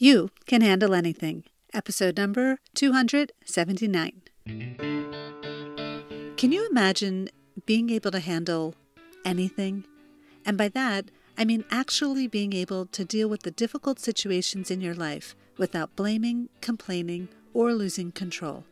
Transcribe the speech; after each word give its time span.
You 0.00 0.30
Can 0.46 0.60
Handle 0.60 0.94
Anything, 0.94 1.42
episode 1.74 2.16
number 2.16 2.60
279. 2.76 4.22
Can 6.36 6.52
you 6.52 6.68
imagine 6.70 7.30
being 7.66 7.90
able 7.90 8.12
to 8.12 8.20
handle 8.20 8.76
anything? 9.24 9.82
And 10.46 10.56
by 10.56 10.68
that, 10.68 11.10
I 11.36 11.44
mean 11.44 11.64
actually 11.72 12.28
being 12.28 12.52
able 12.52 12.86
to 12.86 13.04
deal 13.04 13.28
with 13.28 13.42
the 13.42 13.50
difficult 13.50 13.98
situations 13.98 14.70
in 14.70 14.80
your 14.80 14.94
life 14.94 15.34
without 15.56 15.96
blaming, 15.96 16.48
complaining, 16.60 17.28
or 17.52 17.74
losing 17.74 18.12
control. 18.12 18.62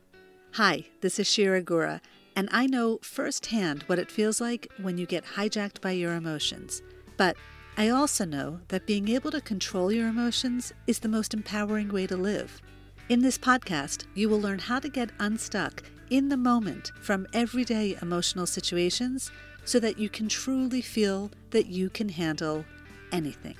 Hi, 0.52 0.84
this 1.00 1.18
is 1.18 1.26
Shira 1.28 1.60
Gura, 1.60 2.00
and 2.36 2.48
I 2.52 2.68
know 2.68 3.00
firsthand 3.02 3.82
what 3.88 3.98
it 3.98 4.12
feels 4.12 4.40
like 4.40 4.68
when 4.80 4.96
you 4.96 5.06
get 5.06 5.24
hijacked 5.24 5.80
by 5.80 5.90
your 5.90 6.14
emotions. 6.14 6.82
But 7.16 7.36
I 7.78 7.90
also 7.90 8.24
know 8.24 8.60
that 8.68 8.86
being 8.86 9.08
able 9.08 9.30
to 9.32 9.40
control 9.42 9.92
your 9.92 10.08
emotions 10.08 10.72
is 10.86 11.00
the 11.00 11.08
most 11.08 11.34
empowering 11.34 11.88
way 11.88 12.06
to 12.06 12.16
live. 12.16 12.62
In 13.10 13.20
this 13.20 13.36
podcast, 13.36 14.06
you 14.14 14.30
will 14.30 14.40
learn 14.40 14.58
how 14.58 14.78
to 14.78 14.88
get 14.88 15.10
unstuck 15.20 15.82
in 16.08 16.30
the 16.30 16.38
moment 16.38 16.92
from 17.02 17.26
everyday 17.34 17.98
emotional 18.00 18.46
situations 18.46 19.30
so 19.66 19.78
that 19.80 19.98
you 19.98 20.08
can 20.08 20.26
truly 20.26 20.80
feel 20.80 21.30
that 21.50 21.66
you 21.66 21.90
can 21.90 22.08
handle 22.08 22.64
anything. 23.12 23.56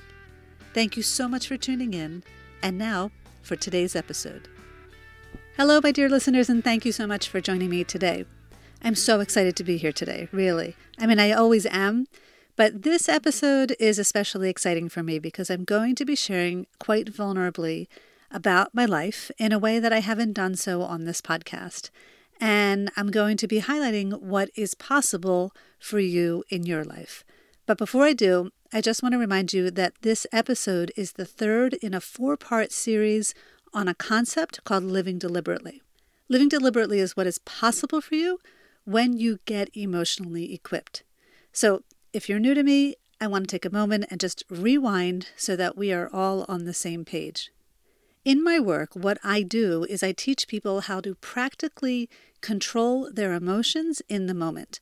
Thank 0.73 0.97
you 0.97 1.03
so 1.03 1.27
much 1.27 1.47
for 1.47 1.57
tuning 1.57 1.93
in. 1.93 2.23
And 2.63 2.75
now 2.77 3.11
for 3.43 3.55
today's 3.55 3.95
episode. 3.95 4.47
Hello, 5.57 5.79
my 5.81 5.91
dear 5.91 6.09
listeners, 6.09 6.49
and 6.49 6.63
thank 6.63 6.85
you 6.85 6.91
so 6.91 7.05
much 7.05 7.29
for 7.29 7.39
joining 7.39 7.69
me 7.69 7.83
today. 7.83 8.25
I'm 8.83 8.95
so 8.95 9.19
excited 9.19 9.55
to 9.57 9.63
be 9.63 9.77
here 9.77 9.91
today, 9.91 10.27
really. 10.31 10.75
I 10.97 11.05
mean, 11.05 11.19
I 11.19 11.31
always 11.31 11.67
am. 11.67 12.07
But 12.57 12.81
this 12.81 13.07
episode 13.07 13.75
is 13.79 13.99
especially 13.99 14.49
exciting 14.49 14.89
for 14.89 15.03
me 15.03 15.19
because 15.19 15.51
I'm 15.51 15.63
going 15.63 15.93
to 15.93 16.03
be 16.03 16.15
sharing 16.15 16.65
quite 16.79 17.13
vulnerably 17.13 17.87
about 18.31 18.73
my 18.73 18.83
life 18.83 19.29
in 19.37 19.51
a 19.51 19.59
way 19.59 19.77
that 19.77 19.93
I 19.93 19.99
haven't 19.99 20.33
done 20.33 20.55
so 20.55 20.81
on 20.81 21.05
this 21.05 21.21
podcast. 21.21 21.91
And 22.41 22.91
I'm 22.97 23.11
going 23.11 23.37
to 23.37 23.47
be 23.47 23.61
highlighting 23.61 24.21
what 24.21 24.49
is 24.55 24.73
possible 24.73 25.53
for 25.77 25.99
you 25.99 26.43
in 26.49 26.65
your 26.65 26.83
life. 26.83 27.23
But 27.67 27.77
before 27.77 28.05
I 28.05 28.13
do, 28.13 28.49
I 28.73 28.81
just 28.81 29.03
want 29.03 29.13
to 29.13 29.19
remind 29.19 29.53
you 29.53 29.69
that 29.69 29.93
this 30.01 30.25
episode 30.31 30.91
is 30.97 31.11
the 31.11 31.25
third 31.25 31.75
in 31.75 31.93
a 31.93 32.01
four 32.01 32.37
part 32.37 32.71
series 32.71 33.35
on 33.71 33.87
a 33.87 33.93
concept 33.93 34.63
called 34.63 34.83
living 34.83 35.19
deliberately. 35.19 35.83
Living 36.27 36.49
deliberately 36.49 36.99
is 36.99 37.15
what 37.15 37.27
is 37.27 37.37
possible 37.37 38.01
for 38.01 38.15
you 38.15 38.39
when 38.83 39.15
you 39.15 39.37
get 39.45 39.69
emotionally 39.77 40.55
equipped. 40.55 41.03
So, 41.51 41.83
if 42.13 42.29
you're 42.29 42.39
new 42.39 42.53
to 42.53 42.63
me, 42.63 42.95
I 43.19 43.27
want 43.27 43.47
to 43.47 43.51
take 43.51 43.65
a 43.65 43.73
moment 43.73 44.05
and 44.09 44.19
just 44.19 44.43
rewind 44.49 45.29
so 45.35 45.55
that 45.55 45.77
we 45.77 45.91
are 45.91 46.09
all 46.13 46.45
on 46.47 46.65
the 46.65 46.73
same 46.73 47.03
page. 47.03 47.51
In 48.23 48.43
my 48.43 48.59
work, 48.59 48.89
what 48.93 49.17
I 49.23 49.41
do 49.41 49.85
is 49.89 50.03
I 50.03 50.11
teach 50.11 50.47
people 50.47 50.81
how 50.81 50.99
to 51.01 51.15
practically 51.15 52.09
control 52.41 53.09
their 53.11 53.33
emotions 53.33 54.01
in 54.09 54.27
the 54.27 54.33
moment. 54.33 54.79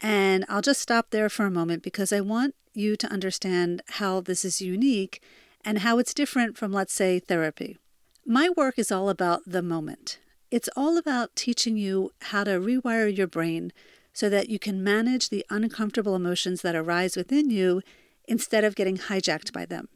And 0.00 0.44
I'll 0.48 0.62
just 0.62 0.80
stop 0.80 1.10
there 1.10 1.28
for 1.28 1.46
a 1.46 1.50
moment 1.50 1.82
because 1.82 2.12
I 2.12 2.20
want 2.20 2.54
you 2.74 2.96
to 2.96 3.06
understand 3.06 3.82
how 3.88 4.20
this 4.20 4.44
is 4.44 4.60
unique 4.60 5.22
and 5.64 5.78
how 5.78 5.98
it's 5.98 6.14
different 6.14 6.56
from, 6.58 6.72
let's 6.72 6.92
say, 6.92 7.18
therapy. 7.18 7.78
My 8.26 8.48
work 8.56 8.78
is 8.78 8.92
all 8.92 9.08
about 9.08 9.42
the 9.46 9.62
moment. 9.62 10.18
It's 10.50 10.68
all 10.76 10.98
about 10.98 11.34
teaching 11.34 11.76
you 11.76 12.10
how 12.20 12.44
to 12.44 12.60
rewire 12.60 13.16
your 13.16 13.26
brain 13.26 13.72
so 14.12 14.28
that 14.28 14.48
you 14.48 14.58
can 14.58 14.84
manage 14.84 15.28
the 15.28 15.44
uncomfortable 15.50 16.14
emotions 16.14 16.62
that 16.62 16.76
arise 16.76 17.16
within 17.16 17.50
you 17.50 17.82
instead 18.26 18.64
of 18.64 18.74
getting 18.74 18.96
hijacked 18.96 19.52
by 19.52 19.64
them. 19.64 19.88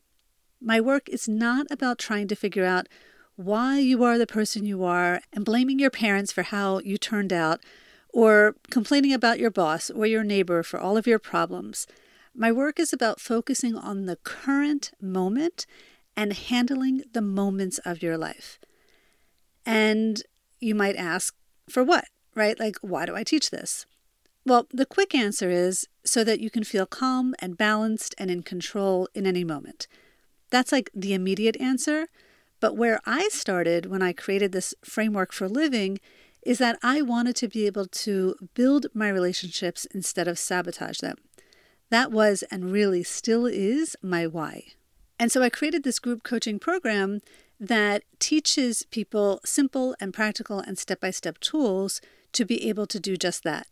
My 0.61 0.81
work 0.81 1.09
is 1.09 1.29
not 1.29 1.67
about 1.71 1.99
trying 1.99 2.29
to 2.29 2.37
figure 2.37 2.65
out 2.65 2.89
why 3.37 3.79
you 3.79 4.03
are 4.03 4.17
the 4.17 4.27
person 4.27 4.65
you 4.65 4.83
are 4.83 5.21
and 5.33 5.45
blaming 5.45 5.79
your 5.79 5.91
parents 5.91 6.33
for 6.33 6.43
how 6.43 6.79
you 6.81 6.97
turned 6.97 7.33
out 7.33 7.61
or 8.09 8.57
complaining 8.71 9.13
about 9.13 9.39
your 9.39 9.51
boss 9.51 9.91
or 9.91 10.07
your 10.07 10.25
neighbor 10.25 10.63
for 10.63 10.81
all 10.81 10.97
of 10.97 11.07
your 11.07 11.19
problems. 11.19 11.87
My 12.35 12.51
work 12.51 12.81
is 12.81 12.93
about 12.93 13.21
focusing 13.21 13.77
on 13.77 14.07
the 14.07 14.17
current 14.17 14.93
moment 15.01 15.67
and 16.17 16.33
handling 16.33 17.03
the 17.13 17.21
moments 17.21 17.79
of 17.85 18.03
your 18.03 18.17
life. 18.17 18.59
And 19.67 20.23
you 20.59 20.75
might 20.75 20.97
ask, 20.97 21.35
for 21.69 21.85
what? 21.85 22.07
Right? 22.35 22.59
Like, 22.59 22.77
why 22.81 23.05
do 23.05 23.15
I 23.15 23.23
teach 23.23 23.51
this? 23.51 23.85
Well, 24.47 24.69
the 24.73 24.87
quick 24.87 25.13
answer 25.13 25.51
is 25.51 25.89
so 26.05 26.23
that 26.23 26.39
you 26.39 26.51
can 26.51 26.63
feel 26.63 26.87
calm 26.87 27.35
and 27.41 27.59
balanced 27.59 28.15
and 28.17 28.31
in 28.31 28.45
control 28.45 29.09
in 29.13 29.27
any 29.27 29.43
moment. 29.43 29.89
That's 30.51 30.71
like 30.71 30.89
the 30.95 31.15
immediate 31.15 31.61
answer. 31.61 32.07
But 32.61 32.77
where 32.77 33.01
I 33.05 33.29
started 33.33 33.87
when 33.87 34.03
I 34.03 34.13
created 34.13 34.53
this 34.53 34.73
framework 34.85 35.33
for 35.33 35.49
living 35.49 35.99
is 36.43 36.59
that 36.59 36.79
I 36.81 37.03
wanted 37.03 37.35
to 37.37 37.49
be 37.49 37.67
able 37.67 37.87
to 37.87 38.37
build 38.55 38.87
my 38.95 39.09
relationships 39.09 39.85
instead 39.87 40.29
of 40.29 40.39
sabotage 40.39 41.01
them. 41.01 41.17
That 41.91 42.13
was 42.13 42.45
and 42.45 42.71
really 42.71 43.03
still 43.03 43.47
is 43.47 43.97
my 44.01 44.29
why. 44.29 44.63
And 45.19 45.33
so 45.33 45.43
I 45.43 45.51
created 45.51 45.83
this 45.83 45.99
group 45.99 46.23
coaching 46.23 46.61
program 46.61 47.21
that 47.59 48.05
teaches 48.21 48.85
people 48.93 49.41
simple 49.45 49.97
and 49.99 50.15
practical 50.15 50.61
and 50.61 50.79
step 50.79 51.01
by 51.01 51.11
step 51.11 51.41
tools 51.41 52.01
to 52.33 52.45
be 52.45 52.69
able 52.69 52.87
to 52.87 53.01
do 53.01 53.17
just 53.17 53.43
that. 53.43 53.67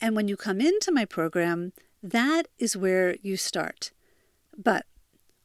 And 0.00 0.16
when 0.16 0.28
you 0.28 0.36
come 0.36 0.60
into 0.60 0.92
my 0.92 1.04
program, 1.04 1.72
that 2.02 2.48
is 2.58 2.76
where 2.76 3.16
you 3.22 3.36
start. 3.36 3.92
But 4.56 4.86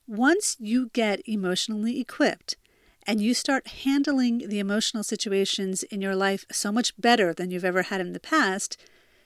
once 0.07 0.57
you 0.59 0.89
get 0.93 1.21
emotionally 1.27 1.99
equipped 1.99 2.57
and 3.05 3.21
you 3.21 3.33
start 3.33 3.67
handling 3.67 4.49
the 4.49 4.59
emotional 4.59 5.03
situations 5.03 5.83
in 5.83 6.01
your 6.01 6.15
life 6.15 6.45
so 6.51 6.71
much 6.71 6.99
better 6.99 7.33
than 7.33 7.51
you've 7.51 7.65
ever 7.65 7.83
had 7.83 8.01
in 8.01 8.13
the 8.13 8.19
past, 8.19 8.75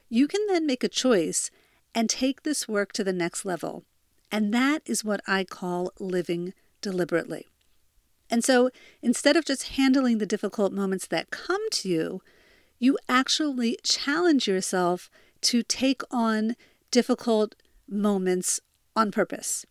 you 0.09 0.27
can 0.27 0.45
then 0.47 0.67
make 0.67 0.83
a 0.83 0.89
choice 0.89 1.49
and 1.95 2.09
take 2.09 2.43
this 2.43 2.67
work 2.67 2.91
to 2.93 3.03
the 3.03 3.13
next 3.13 3.45
level. 3.45 3.83
And 4.31 4.53
that 4.53 4.81
is 4.85 5.03
what 5.03 5.21
I 5.27 5.43
call 5.43 5.91
living 5.99 6.53
deliberately. 6.81 7.47
And 8.29 8.43
so 8.43 8.69
instead 9.01 9.35
of 9.35 9.45
just 9.45 9.69
handling 9.69 10.17
the 10.17 10.25
difficult 10.25 10.73
moments 10.73 11.07
that 11.07 11.31
come 11.31 11.69
to 11.71 11.89
you, 11.89 12.21
you 12.83 12.97
actually 13.07 13.77
challenge 13.81 14.45
yourself 14.45 15.09
to 15.39 15.63
take 15.63 16.01
on 16.11 16.53
difficult 16.91 17.55
moments 17.87 18.59
on 18.93 19.09
purpose. 19.09 19.65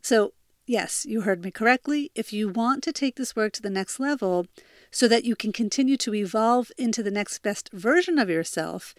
So, 0.00 0.32
yes, 0.66 1.04
you 1.04 1.20
heard 1.20 1.44
me 1.44 1.50
correctly. 1.50 2.10
If 2.14 2.32
you 2.32 2.48
want 2.48 2.82
to 2.84 2.92
take 2.94 3.16
this 3.16 3.36
work 3.36 3.52
to 3.52 3.62
the 3.62 3.68
next 3.68 4.00
level 4.00 4.46
so 4.90 5.06
that 5.06 5.26
you 5.26 5.36
can 5.36 5.52
continue 5.52 5.98
to 5.98 6.14
evolve 6.14 6.72
into 6.78 7.02
the 7.02 7.10
next 7.10 7.42
best 7.42 7.70
version 7.74 8.18
of 8.18 8.30
yourself, 8.30 8.94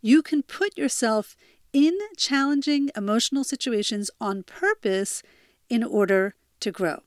you 0.00 0.22
can 0.22 0.42
put 0.42 0.78
yourself 0.78 1.36
in 1.74 1.98
challenging 2.16 2.90
emotional 2.96 3.44
situations 3.44 4.10
on 4.22 4.42
purpose 4.42 5.22
in 5.68 5.84
order 5.84 6.34
to 6.60 6.70
grow. 6.70 7.02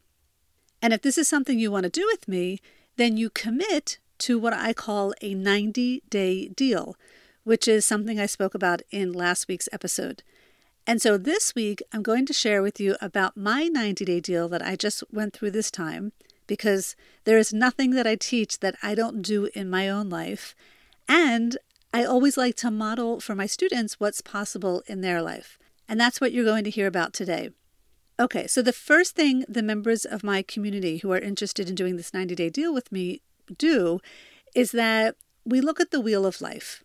And 0.83 0.93
if 0.93 1.01
this 1.01 1.17
is 1.17 1.27
something 1.27 1.57
you 1.57 1.71
want 1.71 1.85
to 1.85 1.89
do 1.89 2.07
with 2.11 2.27
me, 2.27 2.59
then 2.95 3.17
you 3.17 3.31
commit 3.31 3.97
to 4.19 4.39
what 4.39 4.53
I 4.53 4.73
call 4.73 5.13
a 5.21 5.33
90 5.33 6.03
day 6.09 6.47
deal, 6.49 6.95
which 7.43 7.67
is 7.67 7.85
something 7.85 8.19
I 8.19 8.25
spoke 8.25 8.55
about 8.55 8.81
in 8.91 9.13
last 9.13 9.47
week's 9.47 9.69
episode. 9.71 10.23
And 10.87 11.01
so 11.01 11.17
this 11.17 11.55
week, 11.55 11.81
I'm 11.91 12.03
going 12.03 12.25
to 12.27 12.33
share 12.33 12.61
with 12.61 12.79
you 12.79 12.95
about 13.01 13.35
my 13.35 13.67
90 13.67 14.05
day 14.05 14.19
deal 14.19 14.47
that 14.49 14.61
I 14.61 14.75
just 14.75 15.03
went 15.11 15.33
through 15.33 15.51
this 15.51 15.71
time, 15.71 16.11
because 16.47 16.95
there 17.23 17.37
is 17.39 17.53
nothing 17.53 17.91
that 17.91 18.05
I 18.05 18.15
teach 18.15 18.59
that 18.59 18.75
I 18.83 18.93
don't 18.93 19.21
do 19.21 19.49
in 19.55 19.69
my 19.69 19.89
own 19.89 20.09
life. 20.09 20.55
And 21.07 21.57
I 21.93 22.03
always 22.03 22.37
like 22.37 22.55
to 22.57 22.69
model 22.69 23.19
for 23.19 23.35
my 23.35 23.45
students 23.45 23.99
what's 23.99 24.21
possible 24.21 24.83
in 24.87 25.01
their 25.01 25.21
life. 25.21 25.57
And 25.87 25.99
that's 25.99 26.19
what 26.19 26.31
you're 26.31 26.45
going 26.45 26.63
to 26.65 26.69
hear 26.69 26.87
about 26.87 27.13
today. 27.13 27.49
Okay, 28.19 28.47
so 28.47 28.61
the 28.61 28.73
first 28.73 29.15
thing 29.15 29.43
the 29.47 29.63
members 29.63 30.05
of 30.05 30.23
my 30.23 30.41
community 30.41 30.97
who 30.97 31.11
are 31.11 31.19
interested 31.19 31.67
in 31.67 31.75
doing 31.75 31.97
this 31.97 32.13
90 32.13 32.35
day 32.35 32.49
deal 32.49 32.73
with 32.73 32.91
me 32.91 33.21
do 33.57 33.99
is 34.55 34.71
that 34.71 35.15
we 35.45 35.61
look 35.61 35.79
at 35.79 35.91
the 35.91 36.01
wheel 36.01 36.25
of 36.25 36.41
life 36.41 36.83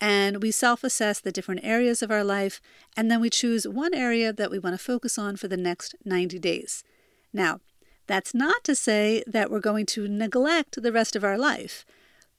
and 0.00 0.42
we 0.42 0.50
self 0.50 0.82
assess 0.82 1.20
the 1.20 1.30
different 1.30 1.60
areas 1.62 2.02
of 2.02 2.10
our 2.10 2.24
life, 2.24 2.60
and 2.96 3.08
then 3.08 3.20
we 3.20 3.30
choose 3.30 3.68
one 3.68 3.94
area 3.94 4.32
that 4.32 4.50
we 4.50 4.58
want 4.58 4.74
to 4.74 4.84
focus 4.84 5.16
on 5.16 5.36
for 5.36 5.46
the 5.46 5.56
next 5.56 5.94
90 6.04 6.40
days. 6.40 6.82
Now, 7.32 7.60
that's 8.08 8.34
not 8.34 8.64
to 8.64 8.74
say 8.74 9.22
that 9.28 9.48
we're 9.48 9.60
going 9.60 9.86
to 9.86 10.08
neglect 10.08 10.82
the 10.82 10.90
rest 10.90 11.14
of 11.14 11.22
our 11.22 11.38
life, 11.38 11.86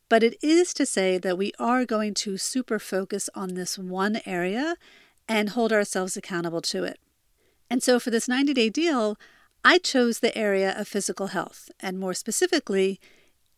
but 0.10 0.24
it 0.24 0.38
is 0.44 0.74
to 0.74 0.86
say 0.86 1.18
that 1.18 1.38
we 1.38 1.54
are 1.58 1.86
going 1.86 2.14
to 2.16 2.38
super 2.38 2.80
focus 2.80 3.30
on 3.34 3.54
this 3.54 3.78
one 3.78 4.20
area 4.26 4.76
and 5.28 5.50
hold 5.50 5.72
ourselves 5.72 6.18
accountable 6.18 6.62
to 6.62 6.84
it. 6.84 7.00
And 7.70 7.82
so 7.82 7.98
for 7.98 8.12
this 8.12 8.28
90 8.28 8.54
day 8.54 8.70
deal, 8.70 9.18
I 9.64 9.78
chose 9.78 10.20
the 10.20 10.38
area 10.38 10.78
of 10.78 10.90
physical 10.90 11.28
health, 11.28 11.72
and 11.80 11.98
more 11.98 12.14
specifically, 12.14 13.00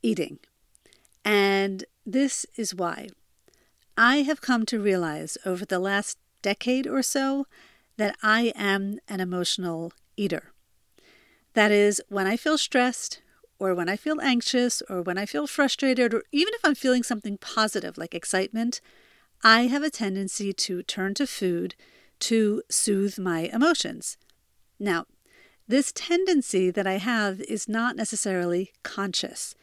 eating. 0.05 0.39
And 1.23 1.85
this 2.05 2.45
is 2.55 2.75
why. 2.75 3.09
I 3.97 4.17
have 4.17 4.41
come 4.41 4.65
to 4.67 4.79
realize 4.79 5.37
over 5.45 5.65
the 5.65 5.79
last 5.79 6.17
decade 6.41 6.85
or 6.85 7.01
so 7.01 7.47
that 7.97 8.15
I 8.21 8.53
am 8.55 8.99
an 9.07 9.19
emotional 9.19 9.93
eater. 10.15 10.51
That 11.53 11.71
is, 11.71 12.01
when 12.09 12.27
I 12.27 12.37
feel 12.37 12.57
stressed, 12.57 13.21
or 13.57 13.73
when 13.73 13.89
I 13.89 13.95
feel 13.95 14.19
anxious, 14.21 14.83
or 14.89 15.01
when 15.01 15.17
I 15.17 15.25
feel 15.25 15.47
frustrated, 15.47 16.13
or 16.13 16.23
even 16.31 16.53
if 16.53 16.61
I'm 16.63 16.75
feeling 16.75 17.03
something 17.03 17.37
positive 17.37 17.97
like 17.97 18.13
excitement, 18.13 18.81
I 19.43 19.67
have 19.67 19.83
a 19.83 19.89
tendency 19.89 20.51
to 20.53 20.83
turn 20.83 21.13
to 21.15 21.25
food 21.25 21.75
to 22.19 22.61
soothe 22.69 23.17
my 23.17 23.49
emotions. 23.53 24.17
Now, 24.79 25.05
this 25.67 25.91
tendency 25.93 26.69
that 26.69 26.85
I 26.85 26.97
have 26.97 27.39
is 27.41 27.67
not 27.67 27.95
necessarily 27.95 28.71
conscious, 28.83 29.55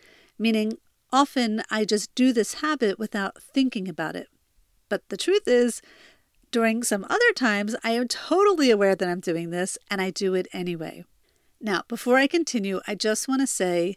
meaning 0.42 0.78
often 1.12 1.62
I 1.70 1.84
just 1.84 2.14
do 2.16 2.32
this 2.32 2.54
habit 2.54 2.98
without 2.98 3.40
thinking 3.40 3.88
about 3.88 4.16
it. 4.16 4.28
But 4.88 5.08
the 5.08 5.16
truth 5.16 5.46
is, 5.46 5.80
during 6.50 6.82
some 6.82 7.06
other 7.08 7.32
times, 7.34 7.76
I 7.84 7.92
am 7.92 8.08
totally 8.08 8.70
aware 8.70 8.96
that 8.96 9.08
I'm 9.08 9.20
doing 9.20 9.50
this 9.50 9.78
and 9.90 10.02
I 10.02 10.10
do 10.10 10.34
it 10.34 10.48
anyway. 10.52 11.04
Now, 11.60 11.84
before 11.86 12.16
I 12.18 12.26
continue, 12.26 12.80
I 12.88 12.96
just 12.96 13.28
want 13.28 13.40
to 13.40 13.46
say 13.46 13.96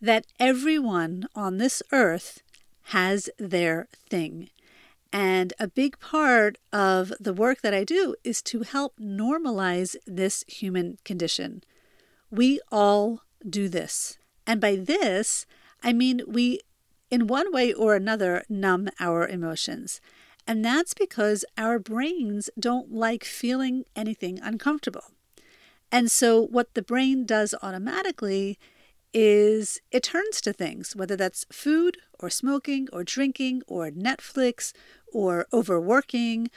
that 0.00 0.26
everyone 0.38 1.26
on 1.34 1.56
this 1.56 1.82
earth 1.90 2.42
has 2.82 3.30
their 3.38 3.88
thing. 4.10 4.50
And 5.10 5.54
a 5.58 5.66
big 5.66 5.98
part 5.98 6.58
of 6.70 7.14
the 7.18 7.32
work 7.32 7.62
that 7.62 7.72
I 7.72 7.82
do 7.82 8.14
is 8.22 8.42
to 8.42 8.60
help 8.60 8.94
normalize 9.00 9.96
this 10.06 10.44
human 10.46 10.98
condition. 11.04 11.64
We 12.30 12.60
all 12.70 13.22
do 13.48 13.70
this. 13.70 14.18
And 14.46 14.60
by 14.60 14.76
this, 14.76 15.46
I 15.82 15.92
mean 15.92 16.22
we, 16.26 16.60
in 17.10 17.26
one 17.26 17.52
way 17.52 17.72
or 17.72 17.94
another, 17.94 18.44
numb 18.48 18.88
our 19.00 19.26
emotions. 19.26 20.00
And 20.46 20.64
that's 20.64 20.94
because 20.94 21.44
our 21.58 21.78
brains 21.78 22.48
don't 22.58 22.92
like 22.92 23.22
feeling 23.22 23.84
anything 23.94 24.40
uncomfortable. 24.40 25.04
And 25.92 26.10
so, 26.10 26.40
what 26.40 26.74
the 26.74 26.82
brain 26.82 27.24
does 27.24 27.54
automatically 27.62 28.58
is 29.14 29.80
it 29.90 30.02
turns 30.02 30.40
to 30.42 30.52
things, 30.52 30.94
whether 30.94 31.16
that's 31.16 31.46
food 31.50 31.98
or 32.18 32.28
smoking 32.30 32.88
or 32.92 33.04
drinking 33.04 33.62
or 33.66 33.90
Netflix 33.90 34.72
or 35.12 35.46
overworking 35.52 36.50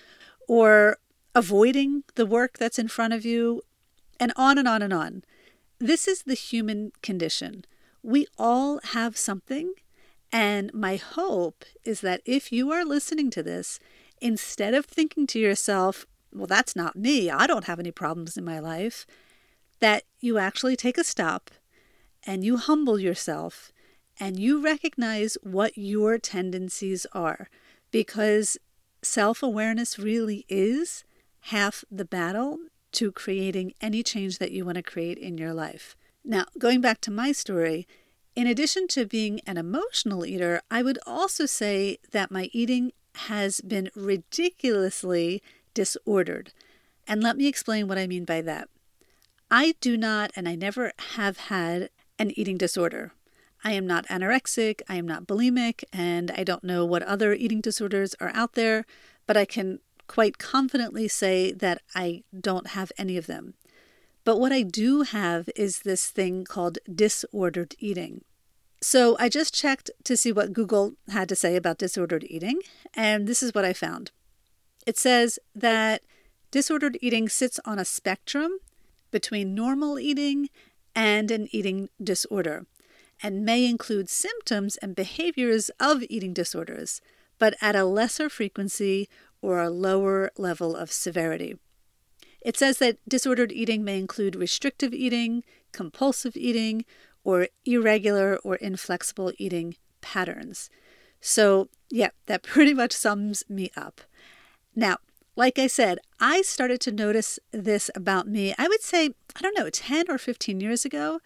or 0.48 0.98
avoiding 1.34 2.04
the 2.16 2.26
work 2.26 2.58
that's 2.58 2.80
in 2.80 2.88
front 2.88 3.14
of 3.14 3.26
you, 3.26 3.62
and 4.20 4.34
on 4.36 4.58
and 4.58 4.68
on 4.68 4.82
and 4.82 4.94
on. 4.94 5.24
This 5.80 6.08
is 6.08 6.24
the 6.24 6.34
human 6.34 6.92
condition. 7.02 7.66
We 8.04 8.28
all 8.38 8.80
have 8.84 9.18
something, 9.18 9.74
and 10.32 10.74
my 10.74 10.96
hope 10.96 11.66
is 11.84 12.02
that 12.02 12.22
if 12.26 12.52
you 12.52 12.72
are 12.72 12.86
listening 12.86 13.30
to 13.32 13.44
this, 13.44 13.80
instead 14.20 14.74
of 14.74 14.86
thinking 14.86 15.28
to 15.28 15.40
yourself, 15.40 16.06
well, 16.34 16.48
that's 16.48 16.76
not 16.76 16.96
me, 16.96 17.30
I 17.30 17.48
don't 17.48 17.66
have 17.66 17.80
any 17.80 17.92
problems 17.92 18.38
in 18.38 18.46
my 18.46 18.60
life, 18.60 19.06
that 19.80 20.04
you 20.20 20.38
actually 20.38 20.76
take 20.76 20.98
a 20.98 21.04
stop 21.04 21.52
and 22.26 22.44
you 22.44 22.58
humble 22.58 23.00
yourself 23.00 23.72
and 24.20 24.40
you 24.40 24.64
recognize 24.64 25.38
what 25.42 25.78
your 25.78 26.18
tendencies 26.18 27.06
are 27.14 27.50
because 27.90 28.58
self 29.02 29.42
awareness 29.42 29.98
really 29.98 30.46
is 30.48 31.04
half 31.46 31.84
the 31.92 32.06
battle 32.06 32.60
to 32.92 33.12
creating 33.12 33.74
any 33.82 34.04
change 34.04 34.38
that 34.38 34.52
you 34.52 34.66
want 34.66 34.76
to 34.76 34.84
create 34.84 35.18
in 35.18 35.38
your 35.38 35.54
life. 35.54 35.96
Now, 36.24 36.46
going 36.58 36.82
back 36.82 37.02
to 37.02 37.12
my 37.12 37.32
story, 37.32 37.88
in 38.36 38.48
addition 38.48 38.88
to 38.90 39.06
being 39.06 39.42
an 39.46 39.58
emotional 39.58 40.26
eater, 40.26 40.62
I 40.70 40.84
would 40.84 41.00
also 41.06 41.46
say 41.46 41.98
that 42.12 42.32
my 42.32 42.50
eating 42.54 42.92
has 43.16 43.60
been 43.62 43.90
ridiculously 43.96 45.42
disordered. 45.74 46.54
And 47.08 47.22
let 47.22 47.38
me 47.38 47.48
explain 47.48 47.88
what 47.88 47.98
I 47.98 48.08
mean 48.08 48.24
by 48.24 48.42
that. 48.42 48.70
I 49.50 49.76
do 49.82 49.98
not, 49.98 50.32
and 50.36 50.48
I 50.48 50.56
never 50.56 50.94
have 51.16 51.38
had, 51.38 51.90
an 52.18 52.32
eating 52.40 52.58
disorder. 52.58 53.14
I 53.64 53.74
am 53.74 53.86
not 53.86 54.08
anorexic, 54.08 54.82
I 54.88 54.96
am 54.96 55.08
not 55.08 55.28
bulimic, 55.28 55.84
and 55.92 56.32
I 56.32 56.44
don't 56.44 56.64
know 56.64 56.86
what 56.86 57.04
other 57.04 57.34
eating 57.34 57.62
disorders 57.62 58.16
are 58.20 58.32
out 58.34 58.54
there, 58.54 58.86
but 59.28 59.36
I 59.36 59.46
can 59.46 59.80
quite 60.08 60.38
confidently 60.38 61.08
say 61.08 61.52
that 61.52 61.82
I 61.96 62.24
don't 62.40 62.68
have 62.68 62.92
any 62.98 63.18
of 63.18 63.28
them. 63.28 63.56
But 64.24 64.38
what 64.40 64.52
I 64.52 64.62
do 64.62 65.02
have 65.02 65.50
is 65.56 65.80
this 65.80 66.08
thing 66.08 66.46
called 66.46 66.78
disordered 66.94 67.76
eating. 67.80 68.24
So 68.82 69.16
I 69.20 69.30
just 69.30 69.54
checked 69.54 69.92
to 70.04 70.18
see 70.18 70.32
what 70.32 70.54
Google 70.54 70.94
had 71.10 71.30
to 71.30 71.36
say 71.36 71.56
about 71.56 71.78
disordered 71.78 72.26
eating, 72.28 72.62
and 72.94 73.28
this 73.28 73.44
is 73.44 73.54
what 73.54 73.66
I 73.66 73.74
found. 73.74 74.12
It 74.88 74.98
says 74.98 75.38
that 75.54 76.02
disordered 76.50 76.98
eating 77.02 77.30
sits 77.30 77.60
on 77.66 77.78
a 77.78 77.86
spectrum 77.86 78.58
between 79.12 79.54
normal 79.54 80.00
eating 80.00 80.50
and 80.96 81.30
an 81.32 81.48
eating 81.52 81.90
disorder 82.04 82.66
and 83.24 83.46
may 83.46 83.66
include 83.66 84.10
symptoms 84.10 84.78
and 84.78 84.96
behaviors 84.96 85.70
of 85.80 86.04
eating 86.10 86.34
disorders, 86.34 87.02
but 87.38 87.56
at 87.62 87.76
a 87.76 87.86
lesser 87.86 88.30
frequency 88.30 89.08
or 89.42 89.62
a 89.62 89.70
lower 89.70 90.32
level 90.38 90.76
of 90.76 90.92
severity. 90.92 91.56
It 92.42 92.58
says 92.58 92.80
that 92.80 92.98
disordered 93.08 93.52
eating 93.52 93.84
may 93.84 94.00
include 94.00 94.36
restrictive 94.36 94.94
eating, 94.94 95.44
compulsive 95.72 96.36
eating, 96.36 96.86
or 97.24 97.48
irregular 97.66 98.38
or 98.38 98.56
inflexible 98.56 99.32
eating 99.38 99.76
patterns. 100.02 100.70
So, 101.20 101.70
yeah, 101.90 102.10
that 102.26 102.44
pretty 102.44 102.74
much 102.74 102.94
sums 102.94 103.44
me 103.48 103.72
up. 103.76 104.02
Now, 104.76 104.98
like 105.36 105.60
I 105.60 105.68
said, 105.68 106.00
I 106.20 106.42
started 106.42 106.82
to 106.82 106.92
notice 106.92 107.40
this 107.52 107.90
about 107.96 108.28
me, 108.28 108.54
I 108.58 108.68
would 108.68 108.82
say, 108.82 109.12
I 109.36 109.42
don't 109.42 109.58
know, 109.58 109.70
10 109.70 110.06
or 110.10 110.18
15 110.18 110.60
years 110.60 110.84
ago. 110.84 111.20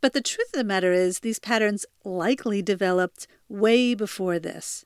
But 0.00 0.12
the 0.12 0.20
truth 0.20 0.48
of 0.54 0.58
the 0.58 0.64
matter 0.64 0.92
is, 0.92 1.20
these 1.20 1.40
patterns 1.40 1.84
likely 2.04 2.62
developed 2.62 3.26
way 3.48 3.94
before 3.94 4.38
this. 4.38 4.84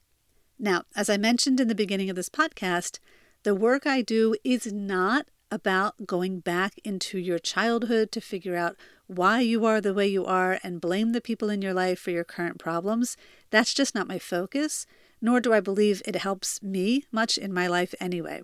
Now, 0.59 0.85
as 0.97 1.11
I 1.11 1.19
mentioned 1.19 1.61
in 1.61 1.69
the 1.69 1.75
beginning 1.75 2.09
of 2.09 2.17
this 2.17 2.31
podcast, 2.31 2.99
the 3.43 3.55
work 3.55 3.87
I 3.87 4.01
do 4.01 4.37
is 4.43 4.73
not 4.73 5.27
about 5.53 6.07
going 6.07 6.41
back 6.41 6.75
into 6.83 7.19
your 7.19 7.39
childhood 7.39 8.11
to 8.11 8.21
figure 8.21 8.57
out 8.57 8.75
why 9.07 9.41
you 9.41 9.67
are 9.67 9.81
the 9.81 9.93
way 9.93 10.09
you 10.09 10.25
are 10.25 10.59
and 10.65 10.81
blame 10.81 11.13
the 11.13 11.21
people 11.21 11.51
in 11.51 11.61
your 11.61 11.75
life 11.75 12.01
for 12.01 12.11
your 12.11 12.25
current 12.25 12.59
problems. 12.59 13.17
That's 13.51 13.75
just 13.75 13.95
not 13.95 14.09
my 14.09 14.19
focus, 14.19 14.87
nor 15.21 15.41
do 15.41 15.53
I 15.53 15.61
believe 15.61 16.03
it 16.07 16.17
helps 16.17 16.63
me 16.63 17.05
much 17.13 17.37
in 17.37 17.53
my 17.53 17.67
life 17.67 17.95
anyway. 18.01 18.43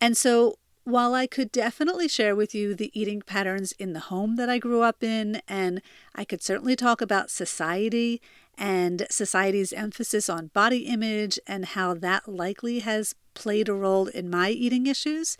And 0.00 0.16
so, 0.16 0.58
while 0.82 1.14
I 1.14 1.28
could 1.28 1.52
definitely 1.52 2.08
share 2.08 2.34
with 2.34 2.54
you 2.54 2.74
the 2.74 2.90
eating 2.98 3.22
patterns 3.22 3.72
in 3.72 3.92
the 3.92 4.00
home 4.00 4.34
that 4.36 4.48
I 4.48 4.58
grew 4.58 4.82
up 4.82 5.04
in, 5.04 5.40
and 5.46 5.80
I 6.14 6.24
could 6.24 6.42
certainly 6.42 6.74
talk 6.74 7.00
about 7.00 7.30
society 7.30 8.20
and 8.58 9.06
society's 9.10 9.72
emphasis 9.72 10.28
on 10.28 10.48
body 10.48 10.86
image 10.86 11.38
and 11.46 11.64
how 11.64 11.94
that 11.94 12.28
likely 12.28 12.80
has 12.80 13.14
played 13.34 13.68
a 13.68 13.74
role 13.74 14.06
in 14.08 14.28
my 14.28 14.50
eating 14.50 14.86
issues, 14.86 15.36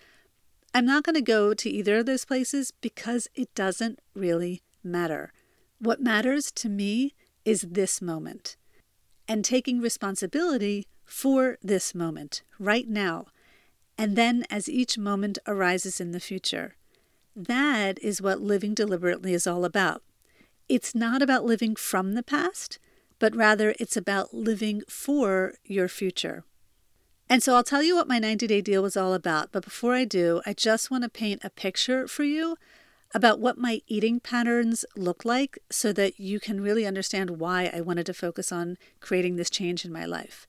I'm 0.72 0.86
not 0.86 1.02
going 1.02 1.14
to 1.14 1.20
go 1.20 1.52
to 1.52 1.68
either 1.70 1.98
of 1.98 2.06
those 2.06 2.24
places 2.24 2.72
because 2.80 3.28
it 3.34 3.54
doesn't 3.54 3.98
really 4.14 4.62
matter. 4.84 5.32
What 5.78 6.00
matters 6.00 6.52
to 6.52 6.68
me 6.68 7.14
is 7.44 7.62
this 7.62 8.00
moment 8.00 8.56
and 9.26 9.44
taking 9.44 9.80
responsibility 9.80 10.86
for 11.04 11.58
this 11.62 11.94
moment 11.94 12.42
right 12.58 12.88
now 12.88 13.26
and 14.00 14.16
then 14.16 14.44
as 14.48 14.66
each 14.66 14.96
moment 14.96 15.38
arises 15.46 16.00
in 16.00 16.12
the 16.12 16.20
future. 16.20 16.74
That 17.36 17.98
is 18.02 18.22
what 18.22 18.40
living 18.40 18.72
deliberately 18.72 19.34
is 19.34 19.46
all 19.46 19.64
about. 19.64 20.02
It's 20.70 20.94
not 20.94 21.20
about 21.20 21.44
living 21.44 21.76
from 21.76 22.14
the 22.14 22.22
past, 22.22 22.78
but 23.18 23.36
rather 23.36 23.74
it's 23.78 23.98
about 23.98 24.32
living 24.32 24.80
for 24.88 25.52
your 25.64 25.86
future. 25.86 26.44
And 27.30 27.44
so 27.44 27.54
I'll 27.54 27.62
tell 27.62 27.84
you 27.84 27.94
what 27.94 28.08
my 28.08 28.18
90 28.18 28.48
day 28.48 28.60
deal 28.60 28.82
was 28.82 28.96
all 28.96 29.14
about. 29.14 29.52
But 29.52 29.62
before 29.62 29.94
I 29.94 30.04
do, 30.04 30.42
I 30.44 30.52
just 30.52 30.90
want 30.90 31.04
to 31.04 31.08
paint 31.08 31.44
a 31.44 31.48
picture 31.48 32.08
for 32.08 32.24
you 32.24 32.56
about 33.14 33.38
what 33.38 33.56
my 33.56 33.82
eating 33.86 34.18
patterns 34.18 34.84
look 34.96 35.24
like 35.24 35.56
so 35.70 35.92
that 35.92 36.18
you 36.18 36.40
can 36.40 36.60
really 36.60 36.84
understand 36.84 37.38
why 37.38 37.70
I 37.72 37.82
wanted 37.82 38.06
to 38.06 38.14
focus 38.14 38.50
on 38.50 38.78
creating 38.98 39.36
this 39.36 39.48
change 39.48 39.84
in 39.84 39.92
my 39.92 40.04
life. 40.04 40.48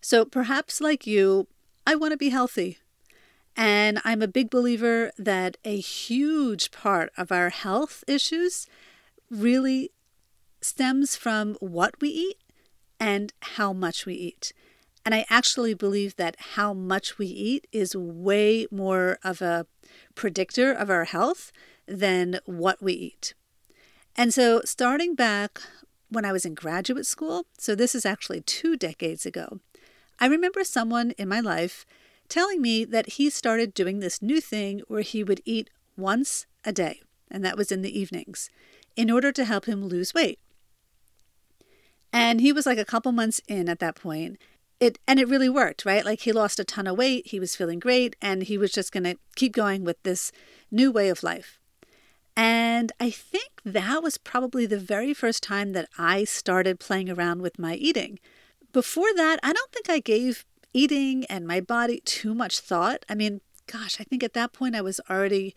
So 0.00 0.24
perhaps, 0.24 0.80
like 0.80 1.08
you, 1.08 1.48
I 1.84 1.96
want 1.96 2.12
to 2.12 2.16
be 2.16 2.28
healthy. 2.28 2.78
And 3.56 4.00
I'm 4.04 4.22
a 4.22 4.28
big 4.28 4.48
believer 4.48 5.10
that 5.18 5.56
a 5.64 5.78
huge 5.78 6.70
part 6.70 7.10
of 7.16 7.32
our 7.32 7.50
health 7.50 8.04
issues 8.06 8.68
really 9.28 9.90
stems 10.60 11.16
from 11.16 11.56
what 11.58 12.00
we 12.00 12.10
eat 12.10 12.38
and 13.00 13.32
how 13.40 13.72
much 13.72 14.06
we 14.06 14.14
eat. 14.14 14.52
And 15.06 15.14
I 15.14 15.24
actually 15.30 15.72
believe 15.72 16.16
that 16.16 16.34
how 16.56 16.74
much 16.74 17.16
we 17.16 17.28
eat 17.28 17.68
is 17.70 17.94
way 17.94 18.66
more 18.72 19.20
of 19.22 19.40
a 19.40 19.68
predictor 20.16 20.72
of 20.72 20.90
our 20.90 21.04
health 21.04 21.52
than 21.86 22.40
what 22.44 22.82
we 22.82 22.92
eat. 22.92 23.34
And 24.16 24.34
so, 24.34 24.62
starting 24.64 25.14
back 25.14 25.60
when 26.08 26.24
I 26.24 26.32
was 26.32 26.44
in 26.44 26.54
graduate 26.54 27.06
school, 27.06 27.46
so 27.56 27.76
this 27.76 27.94
is 27.94 28.04
actually 28.04 28.40
two 28.40 28.76
decades 28.76 29.24
ago, 29.24 29.60
I 30.18 30.26
remember 30.26 30.64
someone 30.64 31.12
in 31.12 31.28
my 31.28 31.38
life 31.38 31.86
telling 32.28 32.60
me 32.60 32.84
that 32.84 33.10
he 33.10 33.30
started 33.30 33.74
doing 33.74 34.00
this 34.00 34.20
new 34.20 34.40
thing 34.40 34.82
where 34.88 35.02
he 35.02 35.22
would 35.22 35.40
eat 35.44 35.70
once 35.96 36.46
a 36.64 36.72
day. 36.72 37.00
and 37.30 37.44
that 37.44 37.56
was 37.56 37.72
in 37.72 37.82
the 37.82 37.96
evenings, 37.96 38.50
in 38.96 39.10
order 39.10 39.32
to 39.32 39.44
help 39.44 39.66
him 39.66 39.84
lose 39.84 40.14
weight. 40.14 40.38
And 42.12 42.40
he 42.40 42.52
was 42.52 42.66
like 42.66 42.78
a 42.78 42.84
couple 42.84 43.10
months 43.12 43.40
in 43.48 43.68
at 43.68 43.80
that 43.80 43.96
point. 43.96 44.38
It 44.78 44.98
and 45.08 45.18
it 45.18 45.28
really 45.28 45.48
worked, 45.48 45.84
right? 45.84 46.04
Like 46.04 46.20
he 46.20 46.32
lost 46.32 46.60
a 46.60 46.64
ton 46.64 46.86
of 46.86 46.98
weight, 46.98 47.28
he 47.28 47.40
was 47.40 47.56
feeling 47.56 47.78
great, 47.78 48.14
and 48.20 48.42
he 48.42 48.58
was 48.58 48.72
just 48.72 48.92
going 48.92 49.04
to 49.04 49.16
keep 49.34 49.52
going 49.52 49.84
with 49.84 50.02
this 50.02 50.32
new 50.70 50.92
way 50.92 51.08
of 51.08 51.22
life. 51.22 51.58
And 52.36 52.92
I 53.00 53.08
think 53.10 53.50
that 53.64 54.02
was 54.02 54.18
probably 54.18 54.66
the 54.66 54.78
very 54.78 55.14
first 55.14 55.42
time 55.42 55.72
that 55.72 55.88
I 55.96 56.24
started 56.24 56.78
playing 56.78 57.08
around 57.08 57.40
with 57.40 57.58
my 57.58 57.74
eating. 57.74 58.18
Before 58.72 59.14
that, 59.16 59.40
I 59.42 59.54
don't 59.54 59.72
think 59.72 59.88
I 59.88 60.00
gave 60.00 60.44
eating 60.74 61.24
and 61.26 61.46
my 61.46 61.60
body 61.60 62.02
too 62.04 62.34
much 62.34 62.60
thought. 62.60 63.06
I 63.08 63.14
mean, 63.14 63.40
gosh, 63.66 63.98
I 63.98 64.04
think 64.04 64.22
at 64.22 64.34
that 64.34 64.52
point 64.52 64.76
I 64.76 64.82
was 64.82 65.00
already 65.08 65.54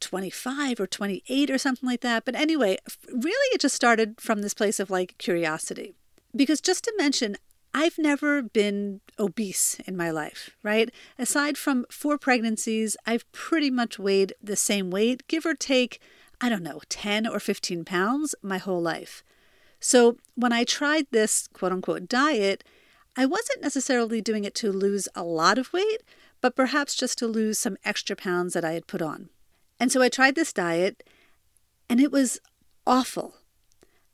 25 0.00 0.78
or 0.78 0.86
28 0.86 1.50
or 1.50 1.56
something 1.56 1.88
like 1.88 2.02
that. 2.02 2.26
But 2.26 2.34
anyway, 2.34 2.76
really 3.08 3.54
it 3.54 3.62
just 3.62 3.74
started 3.74 4.20
from 4.20 4.42
this 4.42 4.52
place 4.52 4.78
of 4.78 4.90
like 4.90 5.16
curiosity. 5.16 5.94
Because 6.36 6.60
just 6.60 6.84
to 6.84 6.92
mention, 6.98 7.36
I've 7.74 7.98
never 7.98 8.42
been 8.42 9.00
obese 9.18 9.80
in 9.86 9.96
my 9.96 10.10
life, 10.10 10.50
right? 10.62 10.90
Aside 11.18 11.56
from 11.56 11.86
four 11.90 12.18
pregnancies, 12.18 12.96
I've 13.06 13.30
pretty 13.32 13.70
much 13.70 13.98
weighed 13.98 14.34
the 14.42 14.56
same 14.56 14.90
weight, 14.90 15.26
give 15.26 15.46
or 15.46 15.54
take, 15.54 16.00
I 16.40 16.48
don't 16.48 16.62
know, 16.62 16.80
10 16.88 17.26
or 17.26 17.40
15 17.40 17.84
pounds 17.84 18.34
my 18.42 18.58
whole 18.58 18.82
life. 18.82 19.24
So 19.80 20.16
when 20.34 20.52
I 20.52 20.64
tried 20.64 21.06
this 21.10 21.48
quote 21.52 21.72
unquote 21.72 22.08
diet, 22.08 22.62
I 23.16 23.26
wasn't 23.26 23.62
necessarily 23.62 24.20
doing 24.20 24.44
it 24.44 24.54
to 24.56 24.70
lose 24.70 25.08
a 25.14 25.24
lot 25.24 25.58
of 25.58 25.72
weight, 25.72 26.02
but 26.40 26.56
perhaps 26.56 26.94
just 26.94 27.18
to 27.18 27.26
lose 27.26 27.58
some 27.58 27.76
extra 27.84 28.16
pounds 28.16 28.54
that 28.54 28.64
I 28.64 28.72
had 28.72 28.86
put 28.86 29.02
on. 29.02 29.30
And 29.80 29.90
so 29.90 30.00
I 30.02 30.08
tried 30.08 30.34
this 30.34 30.52
diet, 30.52 31.02
and 31.88 32.00
it 32.00 32.12
was 32.12 32.38
awful. 32.86 33.34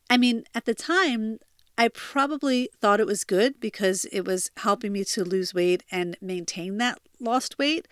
I 0.09 0.17
mean, 0.17 0.45
at 0.55 0.65
the 0.65 0.75
time, 0.75 1.38
I 1.80 1.87
probably 1.87 2.68
thought 2.80 2.99
it 2.99 3.06
was 3.06 3.23
good 3.23 3.61
because 3.61 4.04
it 4.06 4.23
was 4.23 4.50
helping 4.56 4.92
me 4.92 5.04
to 5.04 5.25
lose 5.25 5.54
weight 5.54 5.85
and 5.92 6.16
maintain 6.20 6.76
that 6.78 6.99
lost 7.20 7.56
weight. 7.56 7.87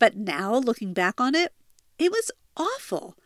But 0.00 0.16
now, 0.16 0.56
looking 0.56 0.92
back 0.92 1.20
on 1.20 1.36
it, 1.36 1.52
it 1.96 2.10
was 2.10 2.32
awful. 2.56 3.16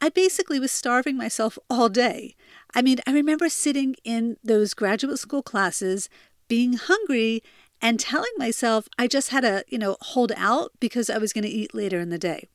I 0.00 0.10
basically 0.10 0.60
was 0.60 0.70
starving 0.70 1.16
myself 1.16 1.58
all 1.68 1.88
day. 1.88 2.36
I 2.72 2.82
mean, 2.82 2.98
I 3.04 3.10
remember 3.10 3.48
sitting 3.48 3.96
in 4.04 4.36
those 4.44 4.74
graduate 4.74 5.18
school 5.18 5.42
classes, 5.42 6.08
being 6.46 6.74
hungry, 6.74 7.42
and 7.82 7.98
telling 7.98 8.30
myself 8.36 8.88
I 8.96 9.08
just 9.08 9.30
had 9.30 9.40
to, 9.40 9.64
you 9.66 9.78
know, 9.78 9.96
hold 10.00 10.30
out 10.36 10.70
because 10.78 11.10
I 11.10 11.18
was 11.18 11.32
going 11.32 11.44
to 11.44 11.50
eat 11.50 11.74
later 11.74 11.98
in 11.98 12.10
the 12.10 12.18
day. 12.18 12.48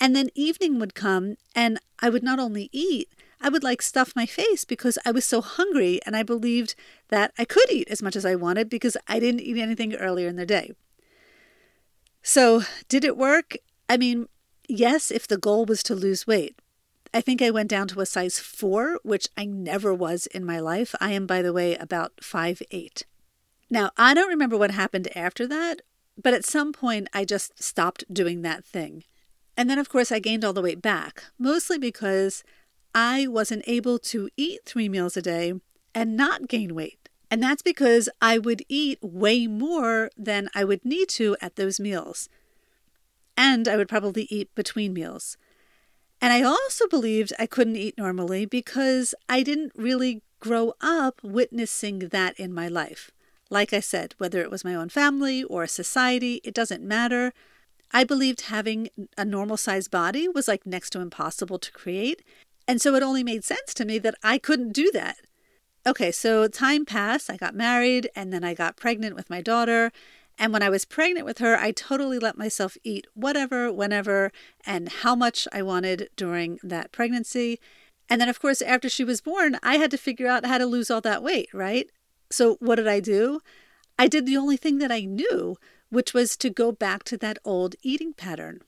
And 0.00 0.16
then 0.16 0.30
evening 0.34 0.80
would 0.80 0.96
come, 0.96 1.36
and 1.54 1.78
I 2.00 2.08
would 2.08 2.24
not 2.24 2.40
only 2.40 2.68
eat, 2.72 3.08
I 3.42 3.48
would 3.48 3.64
like 3.64 3.82
stuff 3.82 4.14
my 4.14 4.24
face 4.24 4.64
because 4.64 4.98
I 5.04 5.10
was 5.10 5.24
so 5.24 5.40
hungry 5.40 6.00
and 6.06 6.16
I 6.16 6.22
believed 6.22 6.76
that 7.08 7.32
I 7.36 7.44
could 7.44 7.70
eat 7.70 7.88
as 7.88 8.00
much 8.00 8.14
as 8.14 8.24
I 8.24 8.36
wanted 8.36 8.70
because 8.70 8.96
I 9.08 9.18
didn't 9.18 9.40
eat 9.40 9.58
anything 9.58 9.94
earlier 9.94 10.28
in 10.28 10.36
the 10.36 10.46
day. 10.46 10.72
So, 12.22 12.62
did 12.88 13.04
it 13.04 13.16
work? 13.16 13.56
I 13.88 13.96
mean, 13.96 14.28
yes, 14.68 15.10
if 15.10 15.26
the 15.26 15.36
goal 15.36 15.64
was 15.64 15.82
to 15.82 15.94
lose 15.96 16.26
weight. 16.26 16.56
I 17.12 17.20
think 17.20 17.42
I 17.42 17.50
went 17.50 17.68
down 17.68 17.88
to 17.88 18.00
a 18.00 18.06
size 18.06 18.38
4, 18.38 19.00
which 19.02 19.28
I 19.36 19.44
never 19.44 19.92
was 19.92 20.26
in 20.26 20.46
my 20.46 20.60
life. 20.60 20.94
I 21.00 21.10
am, 21.10 21.26
by 21.26 21.42
the 21.42 21.52
way, 21.52 21.74
about 21.76 22.22
five 22.22 22.62
eight. 22.70 23.04
Now, 23.68 23.90
I 23.96 24.14
don't 24.14 24.30
remember 24.30 24.56
what 24.56 24.70
happened 24.70 25.14
after 25.16 25.46
that, 25.48 25.82
but 26.16 26.32
at 26.32 26.46
some 26.46 26.72
point 26.72 27.08
I 27.12 27.24
just 27.24 27.62
stopped 27.62 28.04
doing 28.12 28.42
that 28.42 28.64
thing. 28.64 29.04
And 29.56 29.68
then, 29.68 29.78
of 29.78 29.88
course, 29.88 30.10
I 30.12 30.20
gained 30.20 30.44
all 30.44 30.52
the 30.52 30.62
weight 30.62 30.80
back, 30.80 31.24
mostly 31.38 31.76
because 31.76 32.44
I 32.94 33.26
wasn't 33.26 33.64
able 33.66 33.98
to 33.98 34.28
eat 34.36 34.60
three 34.64 34.88
meals 34.88 35.16
a 35.16 35.22
day 35.22 35.54
and 35.94 36.16
not 36.16 36.48
gain 36.48 36.74
weight. 36.74 37.08
And 37.30 37.42
that's 37.42 37.62
because 37.62 38.10
I 38.20 38.38
would 38.38 38.62
eat 38.68 38.98
way 39.00 39.46
more 39.46 40.10
than 40.16 40.50
I 40.54 40.64
would 40.64 40.84
need 40.84 41.08
to 41.10 41.36
at 41.40 41.56
those 41.56 41.80
meals. 41.80 42.28
And 43.36 43.66
I 43.66 43.76
would 43.76 43.88
probably 43.88 44.24
eat 44.24 44.54
between 44.54 44.92
meals. 44.92 45.38
And 46.20 46.32
I 46.32 46.42
also 46.42 46.86
believed 46.86 47.32
I 47.38 47.46
couldn't 47.46 47.76
eat 47.76 47.96
normally 47.96 48.44
because 48.44 49.14
I 49.28 49.42
didn't 49.42 49.72
really 49.74 50.22
grow 50.40 50.74
up 50.80 51.20
witnessing 51.22 52.00
that 52.10 52.38
in 52.38 52.52
my 52.52 52.68
life. 52.68 53.10
Like 53.48 53.72
I 53.72 53.80
said, 53.80 54.14
whether 54.18 54.42
it 54.42 54.50
was 54.50 54.64
my 54.64 54.74
own 54.74 54.88
family 54.88 55.42
or 55.44 55.66
society, 55.66 56.40
it 56.44 56.54
doesn't 56.54 56.82
matter. 56.82 57.32
I 57.92 58.04
believed 58.04 58.42
having 58.42 58.88
a 59.16 59.24
normal 59.24 59.56
sized 59.56 59.90
body 59.90 60.28
was 60.28 60.48
like 60.48 60.66
next 60.66 60.90
to 60.90 61.00
impossible 61.00 61.58
to 61.58 61.72
create. 61.72 62.22
And 62.72 62.80
so 62.80 62.94
it 62.94 63.02
only 63.02 63.22
made 63.22 63.44
sense 63.44 63.74
to 63.74 63.84
me 63.84 63.98
that 63.98 64.14
I 64.22 64.38
couldn't 64.38 64.72
do 64.72 64.90
that. 64.92 65.18
Okay, 65.86 66.10
so 66.10 66.48
time 66.48 66.86
passed. 66.86 67.28
I 67.28 67.36
got 67.36 67.54
married 67.54 68.08
and 68.16 68.32
then 68.32 68.44
I 68.44 68.54
got 68.54 68.78
pregnant 68.78 69.14
with 69.14 69.28
my 69.28 69.42
daughter. 69.42 69.92
And 70.38 70.54
when 70.54 70.62
I 70.62 70.70
was 70.70 70.86
pregnant 70.86 71.26
with 71.26 71.36
her, 71.36 71.54
I 71.54 71.72
totally 71.72 72.18
let 72.18 72.38
myself 72.38 72.78
eat 72.82 73.06
whatever, 73.12 73.70
whenever, 73.70 74.32
and 74.64 74.88
how 74.88 75.14
much 75.14 75.46
I 75.52 75.60
wanted 75.60 76.08
during 76.16 76.60
that 76.62 76.92
pregnancy. 76.92 77.60
And 78.08 78.22
then, 78.22 78.30
of 78.30 78.40
course, 78.40 78.62
after 78.62 78.88
she 78.88 79.04
was 79.04 79.20
born, 79.20 79.58
I 79.62 79.76
had 79.76 79.90
to 79.90 79.98
figure 79.98 80.26
out 80.26 80.46
how 80.46 80.56
to 80.56 80.64
lose 80.64 80.90
all 80.90 81.02
that 81.02 81.22
weight, 81.22 81.50
right? 81.52 81.90
So, 82.30 82.54
what 82.58 82.76
did 82.76 82.88
I 82.88 83.00
do? 83.00 83.40
I 83.98 84.08
did 84.08 84.24
the 84.24 84.38
only 84.38 84.56
thing 84.56 84.78
that 84.78 84.90
I 84.90 85.00
knew, 85.00 85.58
which 85.90 86.14
was 86.14 86.38
to 86.38 86.48
go 86.48 86.72
back 86.72 87.04
to 87.04 87.18
that 87.18 87.38
old 87.44 87.74
eating 87.82 88.14
pattern. 88.14 88.62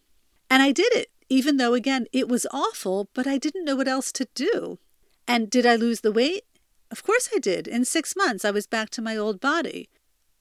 And 0.50 0.62
I 0.62 0.72
did 0.72 0.92
it 0.92 1.08
even 1.34 1.56
though, 1.56 1.74
again, 1.74 2.06
it 2.12 2.28
was 2.28 2.46
awful, 2.52 3.08
but 3.12 3.26
I 3.26 3.38
didn't 3.38 3.64
know 3.64 3.74
what 3.74 3.88
else 3.88 4.12
to 4.12 4.28
do. 4.36 4.78
And 5.26 5.50
did 5.50 5.66
I 5.66 5.74
lose 5.74 6.02
the 6.02 6.12
weight? 6.12 6.44
Of 6.92 7.02
course 7.02 7.28
I 7.34 7.40
did. 7.40 7.66
In 7.66 7.84
six 7.84 8.14
months, 8.14 8.44
I 8.44 8.52
was 8.52 8.68
back 8.68 8.88
to 8.90 9.02
my 9.02 9.16
old 9.16 9.40
body. 9.40 9.88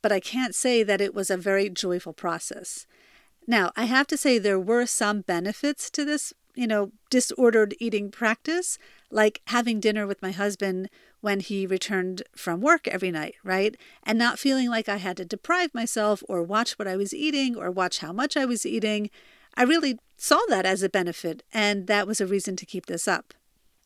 But 0.04 0.12
I 0.12 0.20
can't 0.20 0.54
say 0.54 0.84
that 0.84 1.02
it 1.02 1.16
was 1.16 1.32
a 1.32 1.36
very 1.50 1.68
joyful 1.68 2.14
process. 2.14 2.86
Now, 3.48 3.72
I 3.76 3.86
have 3.86 4.06
to 4.08 4.18
say 4.18 4.38
there 4.38 4.60
were 4.60 4.86
some 4.86 5.22
benefits 5.22 5.90
to 5.90 6.06
this, 6.06 6.32
you 6.54 6.68
know, 6.68 6.92
disordered 7.10 7.74
eating 7.80 8.12
practice, 8.12 8.78
like 9.10 9.42
having 9.48 9.80
dinner 9.80 10.06
with 10.06 10.22
my 10.22 10.32
husband 10.32 10.90
when 11.22 11.40
he 11.40 11.66
returned 11.66 12.22
from 12.36 12.62
work 12.62 12.88
every 12.88 13.10
night, 13.10 13.34
right? 13.44 13.76
And 14.04 14.20
not 14.20 14.38
feeling 14.38 14.70
like 14.70 14.88
I 14.88 14.98
had 14.98 15.18
to 15.18 15.26
deprive 15.26 15.74
myself 15.74 16.22
or 16.30 16.44
watch 16.44 16.74
what 16.74 16.88
I 16.88 16.98
was 16.98 17.16
eating 17.16 17.56
or 17.56 17.72
watch 17.72 17.98
how 17.98 18.14
much 18.14 18.38
I 18.38 18.46
was 18.46 18.64
eating. 18.64 19.10
I 19.56 19.64
really 19.64 20.00
saw 20.18 20.40
that 20.50 20.66
as 20.66 20.84
a 20.84 20.90
benefit, 20.90 21.44
and 21.54 21.88
that 21.88 22.08
was 22.08 22.22
a 22.22 22.28
reason 22.28 22.56
to 22.58 22.66
keep 22.66 22.86
this 22.86 23.08
up. 23.08 23.34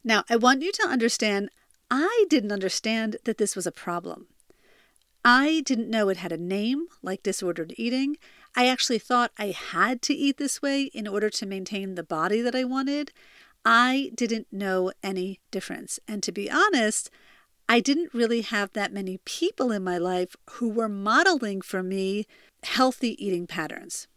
Now, 0.04 0.24
I 0.30 0.36
want 0.36 0.62
you 0.62 0.72
to 0.74 0.88
understand 0.88 1.50
I 1.90 2.26
didn't 2.30 2.52
understand 2.52 3.18
that 3.26 3.38
this 3.38 3.56
was 3.56 3.66
a 3.66 3.72
problem. 3.72 4.28
I 5.24 5.62
didn't 5.66 5.90
know 5.90 6.10
it 6.10 6.18
had 6.18 6.32
a 6.32 6.38
name, 6.38 6.88
like 7.02 7.24
disordered 7.24 7.74
eating. 7.78 8.18
I 8.56 8.68
actually 8.68 9.00
thought 9.00 9.32
I 9.38 9.48
had 9.48 10.02
to 10.04 10.14
eat 10.14 10.38
this 10.38 10.62
way 10.62 10.84
in 10.84 11.08
order 11.08 11.30
to 11.30 11.46
maintain 11.46 11.96
the 11.96 12.04
body 12.04 12.42
that 12.42 12.56
I 12.56 12.64
wanted. 12.64 13.12
I 13.66 14.12
didn't 14.16 14.48
know 14.52 14.92
any 15.04 15.42
difference. 15.52 16.00
And 16.08 16.24
to 16.24 16.32
be 16.32 16.50
honest, 16.50 17.10
I 17.68 17.82
didn't 17.82 18.14
really 18.14 18.42
have 18.42 18.72
that 18.74 18.94
many 18.94 19.20
people 19.26 19.72
in 19.72 19.84
my 19.84 19.98
life 19.98 20.38
who 20.52 20.70
were 20.70 20.88
modeling 20.88 21.62
for 21.62 21.84
me 21.84 22.26
healthy 22.64 23.22
eating 23.24 23.48
patterns. 23.48 24.08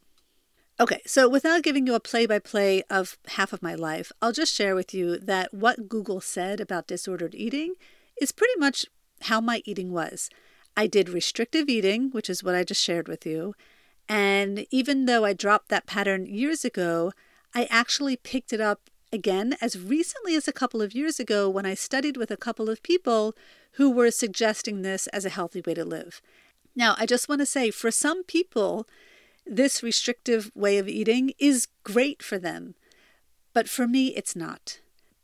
Okay, 0.80 1.02
so 1.04 1.28
without 1.28 1.62
giving 1.62 1.86
you 1.86 1.94
a 1.94 2.00
play 2.00 2.24
by 2.24 2.38
play 2.38 2.82
of 2.88 3.18
half 3.28 3.52
of 3.52 3.62
my 3.62 3.74
life, 3.74 4.10
I'll 4.22 4.32
just 4.32 4.54
share 4.54 4.74
with 4.74 4.94
you 4.94 5.18
that 5.18 5.52
what 5.52 5.90
Google 5.90 6.22
said 6.22 6.58
about 6.58 6.86
disordered 6.86 7.34
eating 7.34 7.74
is 8.18 8.32
pretty 8.32 8.58
much 8.58 8.86
how 9.24 9.42
my 9.42 9.60
eating 9.66 9.92
was. 9.92 10.30
I 10.78 10.86
did 10.86 11.10
restrictive 11.10 11.68
eating, 11.68 12.08
which 12.12 12.30
is 12.30 12.42
what 12.42 12.54
I 12.54 12.64
just 12.64 12.82
shared 12.82 13.08
with 13.08 13.26
you. 13.26 13.54
And 14.08 14.64
even 14.70 15.04
though 15.04 15.26
I 15.26 15.34
dropped 15.34 15.68
that 15.68 15.84
pattern 15.84 16.24
years 16.24 16.64
ago, 16.64 17.12
I 17.54 17.68
actually 17.68 18.16
picked 18.16 18.50
it 18.50 18.60
up 18.62 18.88
again 19.12 19.56
as 19.60 19.78
recently 19.78 20.34
as 20.34 20.48
a 20.48 20.52
couple 20.52 20.80
of 20.80 20.94
years 20.94 21.20
ago 21.20 21.50
when 21.50 21.66
I 21.66 21.74
studied 21.74 22.16
with 22.16 22.30
a 22.30 22.38
couple 22.38 22.70
of 22.70 22.82
people 22.82 23.36
who 23.72 23.90
were 23.90 24.10
suggesting 24.10 24.80
this 24.80 25.08
as 25.08 25.26
a 25.26 25.30
healthy 25.30 25.60
way 25.60 25.74
to 25.74 25.84
live. 25.84 26.22
Now, 26.74 26.94
I 26.96 27.04
just 27.04 27.28
want 27.28 27.40
to 27.40 27.46
say 27.46 27.70
for 27.70 27.90
some 27.90 28.24
people, 28.24 28.86
this 29.46 29.82
restrictive 29.82 30.50
way 30.54 30.78
of 30.78 30.88
eating 30.88 31.32
is 31.38 31.68
great 31.84 32.22
for 32.22 32.38
them. 32.38 32.74
But 33.52 33.68
for 33.68 33.86
me, 33.86 34.08
it's 34.08 34.36
not. 34.36 34.80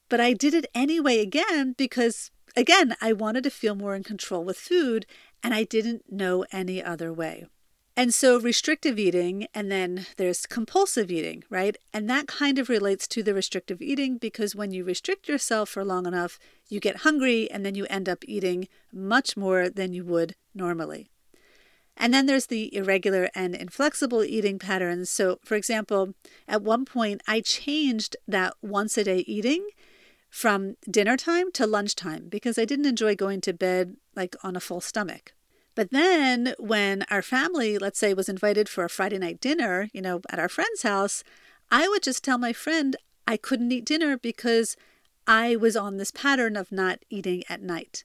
But 0.08 0.20
I 0.20 0.32
did 0.32 0.54
it 0.54 0.66
anyway 0.74 1.18
again 1.18 1.74
because, 1.76 2.30
again, 2.56 2.96
I 3.00 3.12
wanted 3.12 3.44
to 3.44 3.50
feel 3.50 3.74
more 3.74 3.94
in 3.94 4.02
control 4.02 4.44
with 4.44 4.56
food 4.56 5.06
and 5.42 5.54
I 5.54 5.64
didn't 5.64 6.12
know 6.12 6.44
any 6.52 6.82
other 6.82 7.12
way. 7.12 7.46
And 7.98 8.12
so, 8.12 8.38
restrictive 8.38 8.98
eating, 8.98 9.46
and 9.54 9.72
then 9.72 10.04
there's 10.18 10.44
compulsive 10.44 11.10
eating, 11.10 11.44
right? 11.48 11.78
And 11.94 12.10
that 12.10 12.26
kind 12.26 12.58
of 12.58 12.68
relates 12.68 13.08
to 13.08 13.22
the 13.22 13.32
restrictive 13.32 13.80
eating 13.80 14.18
because 14.18 14.54
when 14.54 14.70
you 14.70 14.84
restrict 14.84 15.28
yourself 15.28 15.70
for 15.70 15.82
long 15.82 16.04
enough, 16.04 16.38
you 16.68 16.78
get 16.78 16.98
hungry 16.98 17.50
and 17.50 17.64
then 17.64 17.74
you 17.74 17.86
end 17.88 18.06
up 18.06 18.22
eating 18.26 18.68
much 18.92 19.34
more 19.34 19.70
than 19.70 19.94
you 19.94 20.04
would 20.04 20.34
normally. 20.54 21.08
And 21.96 22.12
then 22.12 22.26
there's 22.26 22.46
the 22.46 22.74
irregular 22.74 23.30
and 23.34 23.54
inflexible 23.54 24.22
eating 24.22 24.58
patterns. 24.58 25.10
So, 25.10 25.38
for 25.44 25.54
example, 25.54 26.14
at 26.46 26.62
one 26.62 26.84
point 26.84 27.22
I 27.26 27.40
changed 27.40 28.16
that 28.28 28.54
once 28.60 28.98
a 28.98 29.04
day 29.04 29.18
eating 29.26 29.68
from 30.28 30.76
dinner 30.90 31.16
time 31.16 31.50
to 31.52 31.66
lunchtime 31.66 32.28
because 32.28 32.58
I 32.58 32.66
didn't 32.66 32.86
enjoy 32.86 33.14
going 33.14 33.40
to 33.42 33.54
bed 33.54 33.96
like 34.14 34.36
on 34.42 34.56
a 34.56 34.60
full 34.60 34.80
stomach. 34.80 35.32
But 35.74 35.90
then 35.90 36.54
when 36.58 37.04
our 37.10 37.22
family, 37.22 37.78
let's 37.78 37.98
say, 37.98 38.14
was 38.14 38.28
invited 38.28 38.68
for 38.68 38.84
a 38.84 38.90
Friday 38.90 39.18
night 39.18 39.40
dinner, 39.40 39.88
you 39.92 40.02
know, 40.02 40.20
at 40.30 40.38
our 40.38 40.48
friend's 40.48 40.82
house, 40.82 41.22
I 41.70 41.88
would 41.88 42.02
just 42.02 42.24
tell 42.24 42.38
my 42.38 42.52
friend 42.52 42.96
I 43.26 43.36
couldn't 43.36 43.72
eat 43.72 43.84
dinner 43.84 44.16
because 44.16 44.76
I 45.26 45.56
was 45.56 45.76
on 45.76 45.96
this 45.96 46.10
pattern 46.10 46.56
of 46.56 46.70
not 46.70 47.00
eating 47.10 47.42
at 47.48 47.60
night 47.60 48.04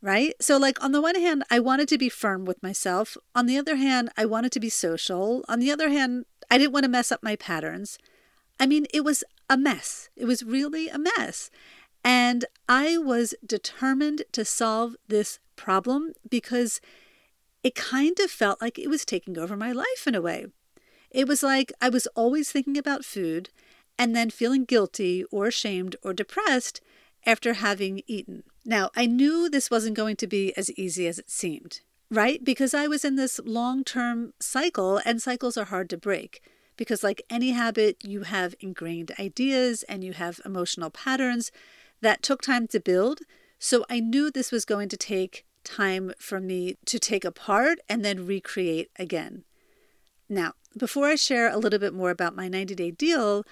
right? 0.00 0.34
So, 0.40 0.56
like, 0.56 0.82
on 0.82 0.92
the 0.92 1.02
one 1.02 1.16
hand, 1.16 1.44
I 1.50 1.60
wanted 1.60 1.88
to 1.88 1.98
be 1.98 2.08
firm 2.08 2.44
with 2.44 2.62
myself. 2.62 3.16
On 3.34 3.46
the 3.46 3.58
other 3.58 3.76
hand, 3.76 4.10
I 4.16 4.24
wanted 4.26 4.52
to 4.52 4.60
be 4.60 4.68
social. 4.68 5.44
On 5.48 5.58
the 5.58 5.70
other 5.70 5.88
hand, 5.88 6.26
I 6.50 6.58
didn't 6.58 6.72
want 6.72 6.84
to 6.84 6.90
mess 6.90 7.12
up 7.12 7.22
my 7.22 7.36
patterns. 7.36 7.98
I 8.60 8.66
mean, 8.66 8.86
it 8.92 9.04
was 9.04 9.24
a 9.50 9.56
mess. 9.56 10.08
It 10.16 10.24
was 10.24 10.42
really 10.42 10.88
a 10.88 10.98
mess. 10.98 11.50
And 12.04 12.44
I 12.68 12.98
was 12.98 13.34
determined 13.44 14.22
to 14.32 14.44
solve 14.44 14.96
this 15.08 15.40
problem 15.56 16.12
because 16.28 16.80
it 17.62 17.74
kind 17.74 18.18
of 18.20 18.30
felt 18.30 18.60
like 18.60 18.78
it 18.78 18.88
was 18.88 19.04
taking 19.04 19.36
over 19.36 19.56
my 19.56 19.72
life 19.72 20.06
in 20.06 20.14
a 20.14 20.22
way. 20.22 20.46
It 21.10 21.26
was 21.26 21.42
like 21.42 21.72
I 21.80 21.88
was 21.88 22.06
always 22.08 22.52
thinking 22.52 22.78
about 22.78 23.04
food 23.04 23.50
and 23.98 24.14
then 24.14 24.30
feeling 24.30 24.64
guilty 24.64 25.24
or 25.32 25.46
ashamed 25.46 25.96
or 26.02 26.12
depressed 26.12 26.80
after 27.26 27.54
having 27.54 28.02
eaten. 28.06 28.44
Now, 28.68 28.90
I 28.94 29.06
knew 29.06 29.48
this 29.48 29.70
wasn't 29.70 29.96
going 29.96 30.16
to 30.16 30.26
be 30.26 30.54
as 30.54 30.70
easy 30.72 31.06
as 31.06 31.18
it 31.18 31.30
seemed, 31.30 31.80
right? 32.10 32.44
Because 32.44 32.74
I 32.74 32.86
was 32.86 33.02
in 33.02 33.16
this 33.16 33.40
long 33.42 33.82
term 33.82 34.34
cycle, 34.40 35.00
and 35.06 35.22
cycles 35.22 35.56
are 35.56 35.64
hard 35.64 35.88
to 35.88 35.96
break. 35.96 36.42
Because, 36.76 37.02
like 37.02 37.22
any 37.30 37.52
habit, 37.52 37.96
you 38.04 38.24
have 38.24 38.54
ingrained 38.60 39.12
ideas 39.18 39.84
and 39.84 40.04
you 40.04 40.12
have 40.12 40.42
emotional 40.44 40.90
patterns 40.90 41.50
that 42.02 42.22
took 42.22 42.42
time 42.42 42.68
to 42.68 42.78
build. 42.78 43.20
So 43.58 43.86
I 43.88 44.00
knew 44.00 44.30
this 44.30 44.52
was 44.52 44.66
going 44.66 44.90
to 44.90 44.98
take 44.98 45.46
time 45.64 46.12
for 46.18 46.38
me 46.38 46.76
to 46.84 46.98
take 46.98 47.24
apart 47.24 47.78
and 47.88 48.04
then 48.04 48.26
recreate 48.26 48.90
again. 48.98 49.44
Now, 50.28 50.52
before 50.76 51.06
I 51.06 51.14
share 51.14 51.50
a 51.50 51.56
little 51.56 51.78
bit 51.78 51.94
more 51.94 52.10
about 52.10 52.36
my 52.36 52.48
90 52.48 52.74
day 52.74 52.90
deal, 52.90 53.44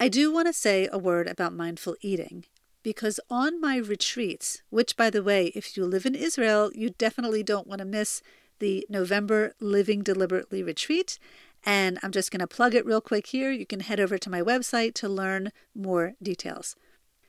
I 0.00 0.08
do 0.08 0.32
want 0.32 0.46
to 0.46 0.54
say 0.54 0.88
a 0.90 0.96
word 0.96 1.28
about 1.28 1.52
mindful 1.52 1.96
eating 2.00 2.46
because 2.84 3.18
on 3.28 3.60
my 3.60 3.78
retreats, 3.78 4.62
which 4.70 4.96
by 4.96 5.10
the 5.10 5.22
way, 5.22 5.46
if 5.56 5.76
you 5.76 5.84
live 5.84 6.06
in 6.06 6.14
Israel, 6.14 6.70
you 6.74 6.90
definitely 6.90 7.42
don't 7.42 7.66
want 7.66 7.80
to 7.80 7.84
miss 7.84 8.22
the 8.60 8.86
November 8.88 9.54
Living 9.58 10.04
Deliberately 10.04 10.62
retreat. 10.62 11.18
And 11.64 11.98
I'm 12.02 12.12
just 12.12 12.30
going 12.30 12.40
to 12.40 12.46
plug 12.46 12.74
it 12.74 12.86
real 12.86 13.00
quick 13.00 13.28
here. 13.28 13.50
You 13.50 13.66
can 13.66 13.80
head 13.80 13.98
over 13.98 14.18
to 14.18 14.30
my 14.30 14.42
website 14.42 14.94
to 14.94 15.08
learn 15.08 15.50
more 15.74 16.12
details. 16.22 16.76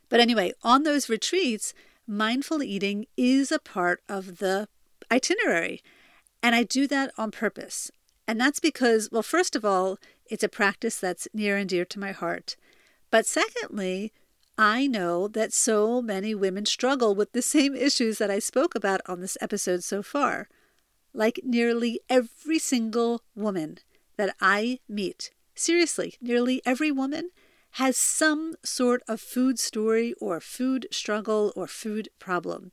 But 0.09 0.19
anyway, 0.19 0.51
on 0.61 0.83
those 0.83 1.09
retreats, 1.09 1.73
mindful 2.05 2.61
eating 2.61 3.05
is 3.17 3.51
a 3.51 3.57
part 3.57 4.01
of 4.09 4.37
the 4.37 4.67
itinerary. 5.09 5.81
And 6.43 6.53
I 6.53 6.63
do 6.63 6.85
that 6.87 7.11
on 7.17 7.31
purpose. 7.31 7.91
And 8.27 8.39
that's 8.39 8.59
because, 8.59 9.09
well, 9.09 9.23
first 9.23 9.55
of 9.55 9.63
all, 9.63 9.97
it's 10.29 10.43
a 10.43 10.49
practice 10.49 10.99
that's 10.99 11.29
near 11.33 11.55
and 11.55 11.69
dear 11.69 11.85
to 11.85 11.99
my 11.99 12.11
heart. 12.11 12.57
But 13.09 13.25
secondly, 13.25 14.11
I 14.57 14.87
know 14.87 15.27
that 15.27 15.53
so 15.53 16.01
many 16.01 16.33
women 16.33 16.65
struggle 16.65 17.13
with 17.13 17.33
the 17.33 17.41
same 17.41 17.75
issues 17.75 18.17
that 18.19 18.31
I 18.31 18.39
spoke 18.39 18.73
about 18.73 19.01
on 19.05 19.19
this 19.19 19.37
episode 19.41 19.83
so 19.83 20.01
far. 20.01 20.47
Like 21.13 21.41
nearly 21.43 21.99
every 22.09 22.59
single 22.59 23.21
woman 23.35 23.79
that 24.17 24.35
I 24.39 24.79
meet, 24.87 25.31
seriously, 25.55 26.15
nearly 26.21 26.61
every 26.65 26.91
woman 26.91 27.31
has 27.71 27.97
some 27.97 28.55
sort 28.63 29.01
of 29.07 29.19
food 29.19 29.59
story 29.59 30.13
or 30.21 30.39
food 30.39 30.87
struggle 30.91 31.51
or 31.57 31.67
food 31.67 32.07
problem. 32.19 32.71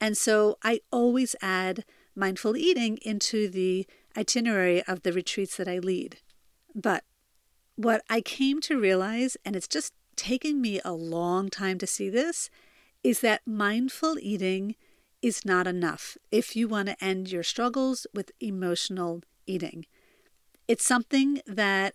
And 0.00 0.16
so 0.16 0.56
I 0.62 0.80
always 0.92 1.34
add 1.42 1.84
mindful 2.14 2.56
eating 2.56 2.98
into 3.02 3.48
the 3.48 3.86
itinerary 4.16 4.82
of 4.84 5.02
the 5.02 5.12
retreats 5.12 5.56
that 5.56 5.66
I 5.66 5.78
lead. 5.78 6.18
But 6.74 7.02
what 7.74 8.02
I 8.08 8.20
came 8.20 8.60
to 8.62 8.78
realize, 8.78 9.36
and 9.44 9.56
it's 9.56 9.68
just 9.68 9.92
taken 10.16 10.60
me 10.60 10.80
a 10.84 10.92
long 10.92 11.48
time 11.48 11.78
to 11.78 11.86
see 11.86 12.08
this 12.08 12.50
is 13.02 13.20
that 13.20 13.46
mindful 13.46 14.16
eating 14.20 14.74
is 15.22 15.44
not 15.44 15.66
enough 15.66 16.16
if 16.30 16.56
you 16.56 16.68
want 16.68 16.88
to 16.88 17.04
end 17.04 17.30
your 17.30 17.42
struggles 17.42 18.06
with 18.12 18.32
emotional 18.40 19.22
eating. 19.46 19.86
It's 20.68 20.84
something 20.84 21.40
that 21.46 21.94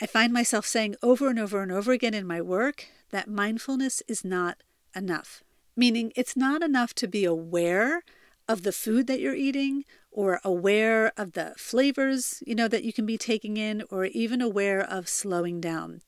I 0.00 0.06
find 0.06 0.32
myself 0.32 0.66
saying 0.66 0.94
over 1.02 1.28
and 1.28 1.38
over 1.38 1.62
and 1.62 1.72
over 1.72 1.92
again 1.92 2.14
in 2.14 2.26
my 2.26 2.40
work 2.40 2.86
that 3.10 3.28
mindfulness 3.28 4.02
is 4.06 4.24
not 4.24 4.58
enough. 4.94 5.42
Meaning, 5.76 6.12
it's 6.16 6.36
not 6.36 6.62
enough 6.62 6.94
to 6.94 7.08
be 7.08 7.24
aware 7.24 8.02
of 8.48 8.62
the 8.62 8.72
food 8.72 9.06
that 9.06 9.20
you're 9.20 9.34
eating 9.34 9.84
or 10.10 10.40
aware 10.44 11.12
of 11.16 11.32
the 11.32 11.54
flavors, 11.56 12.42
you 12.46 12.54
know, 12.54 12.68
that 12.68 12.84
you 12.84 12.92
can 12.92 13.06
be 13.06 13.18
taking 13.18 13.56
in 13.56 13.82
or 13.90 14.06
even 14.06 14.40
aware 14.40 14.80
of 14.80 15.08
slowing 15.08 15.60
down 15.60 16.00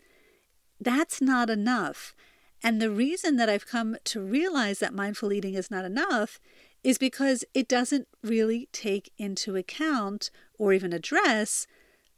that's 0.80 1.20
not 1.20 1.50
enough. 1.50 2.14
And 2.62 2.80
the 2.80 2.90
reason 2.90 3.36
that 3.36 3.48
I've 3.48 3.66
come 3.66 3.96
to 4.04 4.20
realize 4.20 4.78
that 4.78 4.94
mindful 4.94 5.32
eating 5.32 5.54
is 5.54 5.70
not 5.70 5.84
enough 5.84 6.40
is 6.82 6.98
because 6.98 7.44
it 7.54 7.68
doesn't 7.68 8.08
really 8.22 8.68
take 8.72 9.12
into 9.18 9.56
account 9.56 10.30
or 10.58 10.72
even 10.72 10.92
address 10.92 11.66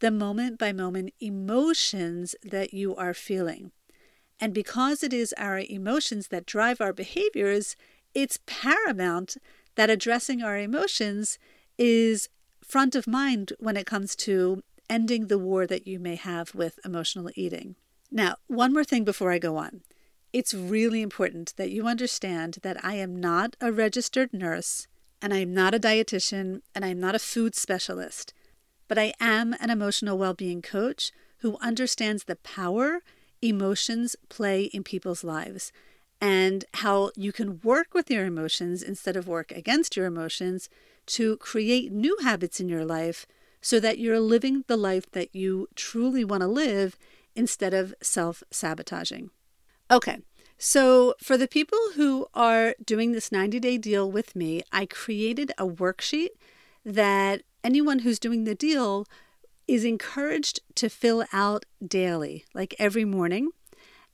the 0.01 0.11
moment 0.11 0.59
by 0.59 0.73
moment 0.73 1.13
emotions 1.21 2.35
that 2.43 2.73
you 2.73 2.95
are 2.97 3.15
feeling. 3.15 3.73
And 4.41 4.53
because 4.53 5.03
it 5.03 5.13
is 5.13 5.33
our 5.39 5.61
emotions 5.61 6.29
that 6.29 6.47
drive 6.47 6.81
our 6.81 6.93
behaviors, 6.93 7.77
it's 8.15 8.41
paramount 8.47 9.37
that 9.77 9.91
addressing 9.91 10.43
our 10.43 10.59
emotions 10.59 11.39
is 11.79 12.29
front 12.63 12.95
of 12.95 13.07
mind 13.07 13.53
when 13.59 13.77
it 13.77 13.87
comes 13.87 14.17
to 14.17 14.63
ending 14.91 15.29
the 15.29 15.39
war 15.39 15.67
that 15.67 15.87
you 15.87 15.99
may 15.99 16.17
have 16.17 16.55
with 16.55 16.79
emotional 16.85 17.31
eating. 17.35 17.77
Now, 18.15 18.37
one 18.47 18.75
more 18.75 18.85
thing 18.85 19.05
before 19.05 19.33
I 19.33 19.39
go 19.39 19.57
on. 19.57 19.81
It's 20.35 20.53
really 20.53 21.01
important 21.01 21.55
that 21.57 21.71
you 21.71 21.87
understand 21.87 22.59
that 22.63 22.85
I 22.85 22.95
am 22.97 23.19
not 23.19 23.57
a 23.59 23.73
registered 23.73 24.35
nurse 24.35 24.87
and 25.23 25.33
I 25.33 25.39
am 25.39 25.55
not 25.55 25.75
a 25.75 25.81
dietitian 25.81 26.61
and 26.75 26.85
I'm 26.85 27.01
not 27.01 27.15
a 27.15 27.19
food 27.19 27.55
specialist, 27.55 28.35
but 28.87 28.99
I 28.99 29.15
am 29.19 29.57
an 29.61 29.71
emotional 29.71 30.19
well 30.19 30.35
being 30.35 30.61
coach 30.61 31.11
who 31.39 31.57
understands 31.63 32.25
the 32.25 32.37
power 32.37 33.01
emotions 33.41 34.15
play 34.29 34.65
in 34.65 34.85
people's 34.85 35.25
lives 35.25 35.73
and 36.21 36.67
how 36.75 37.13
you 37.17 37.33
can 37.33 37.61
work 37.65 37.95
with 37.95 38.11
your 38.11 38.27
emotions 38.27 38.83
instead 38.83 39.17
of 39.17 39.27
work 39.27 39.51
against 39.53 39.97
your 39.97 40.05
emotions 40.05 40.69
to 41.07 41.39
create 41.39 41.91
new 41.91 42.19
habits 42.23 42.61
in 42.61 42.69
your 42.69 42.85
life 42.85 43.27
so 43.63 43.81
that 43.81 43.99
you're 43.99 44.21
living 44.21 44.65
the 44.67 44.77
life 44.77 45.11
that 45.13 45.35
you 45.35 45.67
truly 45.75 46.25
want 46.25 46.43
to 46.43 46.47
live 46.47 46.99
instead 47.35 47.75
of 47.75 47.95
self 48.03 48.43
sabotaging. 48.51 49.31
Okay, 49.91 50.19
so 50.59 51.15
for 51.21 51.37
the 51.37 51.49
people 51.49 51.79
who 51.97 52.27
are 52.35 52.75
doing 52.85 53.13
this 53.13 53.33
90 53.33 53.61
day 53.61 53.79
deal 53.79 54.11
with 54.11 54.37
me, 54.37 54.63
I 54.73 54.87
created 54.87 55.53
a 55.59 55.67
worksheet 55.67 56.31
that 56.85 57.43
anyone 57.65 58.01
who's 58.01 58.19
doing 58.19 58.45
the 58.45 58.55
deal 58.55 59.07
is 59.69 59.85
encouraged 59.85 60.61
to 60.77 60.89
fill 60.89 61.25
out 61.33 61.65
daily, 61.87 62.45
like 62.55 62.75
every 62.79 63.05
morning. 63.05 63.51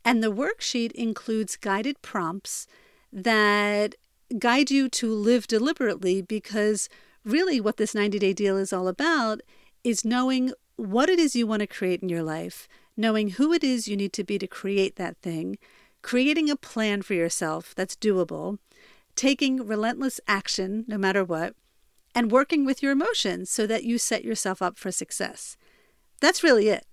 And 0.04 0.22
the 0.22 0.32
worksheet 0.32 0.92
includes 0.92 1.56
guided 1.56 2.00
prompts 2.02 2.66
that 3.12 3.94
guide 4.38 4.70
you 4.70 4.88
to 4.88 5.12
live 5.12 5.46
deliberately 5.46 6.22
because 6.22 6.88
really 7.24 7.60
what 7.60 7.76
this 7.76 7.94
90 7.94 8.18
day 8.18 8.32
deal 8.32 8.56
is 8.56 8.72
all 8.72 8.88
about 8.88 9.40
is 9.84 10.04
knowing 10.04 10.52
what 10.76 11.08
it 11.08 11.18
is 11.18 11.34
you 11.34 11.46
want 11.46 11.60
to 11.60 11.66
create 11.66 12.02
in 12.02 12.08
your 12.08 12.22
life, 12.22 12.68
knowing 12.98 13.30
who 13.30 13.52
it 13.52 13.62
is 13.62 13.88
you 13.88 13.96
need 13.96 14.12
to 14.12 14.24
be 14.24 14.38
to 14.38 14.46
create 14.46 14.96
that 14.96 15.16
thing, 15.18 15.56
creating 16.02 16.50
a 16.50 16.56
plan 16.56 17.00
for 17.00 17.14
yourself 17.14 17.74
that's 17.74 17.96
doable, 17.96 18.58
taking 19.14 19.64
relentless 19.66 20.20
action 20.26 20.84
no 20.88 20.98
matter 20.98 21.24
what, 21.24 21.54
and 22.14 22.32
working 22.32 22.64
with 22.64 22.82
your 22.82 22.92
emotions 22.92 23.50
so 23.50 23.66
that 23.66 23.84
you 23.84 23.98
set 23.98 24.24
yourself 24.24 24.60
up 24.60 24.76
for 24.76 24.90
success. 24.90 25.56
That's 26.20 26.42
really 26.42 26.68
it. 26.68 26.84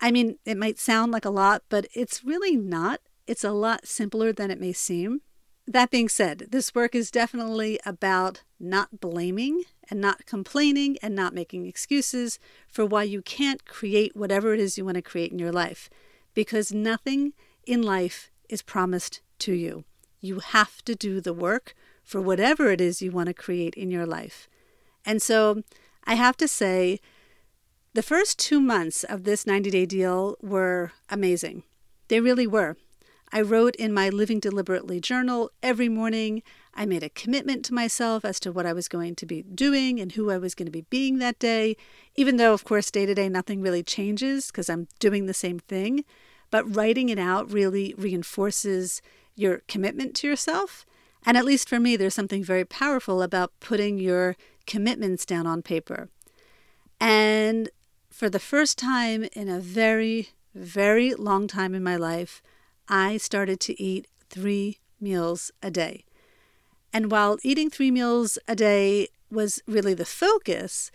I 0.00 0.10
mean, 0.10 0.38
it 0.46 0.56
might 0.56 0.78
sound 0.78 1.12
like 1.12 1.26
a 1.26 1.30
lot, 1.30 1.62
but 1.68 1.86
it's 1.94 2.24
really 2.24 2.56
not. 2.56 3.00
It's 3.26 3.44
a 3.44 3.52
lot 3.52 3.86
simpler 3.86 4.32
than 4.32 4.50
it 4.50 4.60
may 4.60 4.72
seem. 4.72 5.20
That 5.66 5.90
being 5.90 6.10
said, 6.10 6.48
this 6.50 6.74
work 6.74 6.94
is 6.94 7.10
definitely 7.10 7.80
about 7.86 8.42
not 8.60 9.00
blaming 9.00 9.64
and 9.90 10.00
not 10.00 10.26
complaining 10.26 10.98
and 11.02 11.14
not 11.14 11.34
making 11.34 11.66
excuses 11.66 12.38
for 12.68 12.84
why 12.84 13.04
you 13.04 13.22
can't 13.22 13.64
create 13.64 14.14
whatever 14.14 14.52
it 14.52 14.60
is 14.60 14.76
you 14.76 14.84
want 14.84 14.96
to 14.96 15.02
create 15.02 15.32
in 15.32 15.38
your 15.38 15.52
life. 15.52 15.88
Because 16.34 16.72
nothing 16.72 17.32
in 17.66 17.82
life 17.82 18.30
is 18.48 18.60
promised 18.60 19.20
to 19.38 19.52
you. 19.52 19.84
You 20.20 20.40
have 20.40 20.84
to 20.84 20.94
do 20.94 21.20
the 21.20 21.32
work 21.32 21.74
for 22.02 22.20
whatever 22.20 22.70
it 22.70 22.80
is 22.80 23.00
you 23.00 23.10
want 23.10 23.28
to 23.28 23.34
create 23.34 23.74
in 23.74 23.90
your 23.90 24.06
life. 24.06 24.48
And 25.06 25.22
so 25.22 25.62
I 26.04 26.14
have 26.14 26.36
to 26.38 26.48
say, 26.48 27.00
the 27.94 28.02
first 28.02 28.38
two 28.38 28.60
months 28.60 29.04
of 29.04 29.24
this 29.24 29.46
90 29.46 29.70
day 29.70 29.86
deal 29.86 30.36
were 30.42 30.92
amazing. 31.08 31.62
They 32.08 32.20
really 32.20 32.46
were. 32.46 32.76
I 33.36 33.40
wrote 33.40 33.74
in 33.74 33.92
my 33.92 34.10
Living 34.10 34.38
Deliberately 34.38 35.00
journal 35.00 35.50
every 35.60 35.88
morning. 35.88 36.44
I 36.72 36.86
made 36.86 37.02
a 37.02 37.08
commitment 37.08 37.64
to 37.64 37.74
myself 37.74 38.24
as 38.24 38.38
to 38.38 38.52
what 38.52 38.64
I 38.64 38.72
was 38.72 38.86
going 38.86 39.16
to 39.16 39.26
be 39.26 39.42
doing 39.42 39.98
and 39.98 40.12
who 40.12 40.30
I 40.30 40.38
was 40.38 40.54
going 40.54 40.66
to 40.66 40.70
be 40.70 40.86
being 40.88 41.18
that 41.18 41.40
day, 41.40 41.76
even 42.14 42.36
though, 42.36 42.54
of 42.54 42.62
course, 42.62 42.92
day 42.92 43.06
to 43.06 43.12
day 43.14 43.28
nothing 43.28 43.60
really 43.60 43.82
changes 43.82 44.52
because 44.52 44.70
I'm 44.70 44.86
doing 45.00 45.26
the 45.26 45.34
same 45.34 45.58
thing. 45.58 46.04
But 46.52 46.76
writing 46.76 47.08
it 47.08 47.18
out 47.18 47.50
really 47.50 47.92
reinforces 47.98 49.02
your 49.34 49.62
commitment 49.66 50.14
to 50.16 50.28
yourself. 50.28 50.86
And 51.26 51.36
at 51.36 51.44
least 51.44 51.68
for 51.68 51.80
me, 51.80 51.96
there's 51.96 52.14
something 52.14 52.44
very 52.44 52.64
powerful 52.64 53.20
about 53.20 53.50
putting 53.58 53.98
your 53.98 54.36
commitments 54.64 55.26
down 55.26 55.44
on 55.44 55.60
paper. 55.60 56.08
And 57.00 57.68
for 58.10 58.30
the 58.30 58.38
first 58.38 58.78
time 58.78 59.26
in 59.32 59.48
a 59.48 59.58
very, 59.58 60.28
very 60.54 61.14
long 61.14 61.48
time 61.48 61.74
in 61.74 61.82
my 61.82 61.96
life, 61.96 62.40
I 62.88 63.16
started 63.16 63.60
to 63.60 63.80
eat 63.82 64.06
three 64.30 64.78
meals 65.00 65.50
a 65.62 65.70
day. 65.70 66.04
And 66.92 67.10
while 67.10 67.38
eating 67.42 67.70
three 67.70 67.90
meals 67.90 68.38
a 68.46 68.54
day 68.54 69.08
was 69.30 69.62
really 69.66 69.94
the 69.94 70.04
focus, 70.04 70.90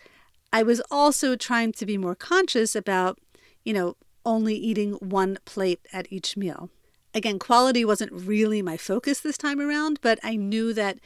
I 0.53 0.63
was 0.63 0.81
also 0.89 1.35
trying 1.35 1.73
to 1.73 1.85
be 1.85 1.97
more 1.97 2.15
conscious 2.15 2.75
about, 2.75 3.19
you 3.63 3.73
know, 3.73 3.97
only 4.25 4.55
eating 4.55 4.93
one 4.93 5.37
plate 5.45 5.85
at 5.91 6.11
each 6.11 6.37
meal. 6.37 6.69
Again, 7.13 7.39
quality 7.39 7.83
wasn't 7.83 8.11
really 8.13 8.61
my 8.61 8.77
focus 8.77 9.19
this 9.19 9.37
time 9.37 9.59
around, 9.59 9.99
but 10.01 10.19
I 10.23 10.35
knew 10.35 10.73
that 10.73 10.99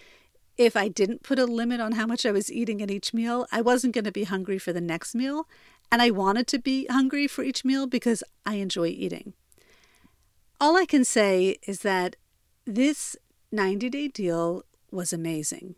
if 0.57 0.75
I 0.75 0.87
didn't 0.87 1.23
put 1.23 1.39
a 1.39 1.45
limit 1.45 1.81
on 1.81 1.93
how 1.93 2.05
much 2.05 2.25
I 2.25 2.31
was 2.31 2.51
eating 2.51 2.81
at 2.81 2.91
each 2.91 3.13
meal, 3.13 3.47
I 3.51 3.61
wasn't 3.61 3.93
going 3.93 4.03
to 4.03 4.11
be 4.11 4.25
hungry 4.25 4.59
for 4.59 4.73
the 4.73 4.81
next 4.81 5.15
meal. 5.15 5.47
And 5.91 6.01
I 6.01 6.11
wanted 6.11 6.47
to 6.47 6.59
be 6.59 6.85
hungry 6.85 7.27
for 7.27 7.43
each 7.43 7.65
meal 7.65 7.87
because 7.87 8.23
I 8.45 8.55
enjoy 8.55 8.87
eating. 8.87 9.33
All 10.63 10.77
I 10.77 10.85
can 10.85 11.03
say 11.03 11.57
is 11.67 11.79
that 11.79 12.15
this 12.63 13.17
90 13.51 13.89
day 13.89 14.07
deal 14.07 14.63
was 14.91 15.11
amazing. 15.11 15.75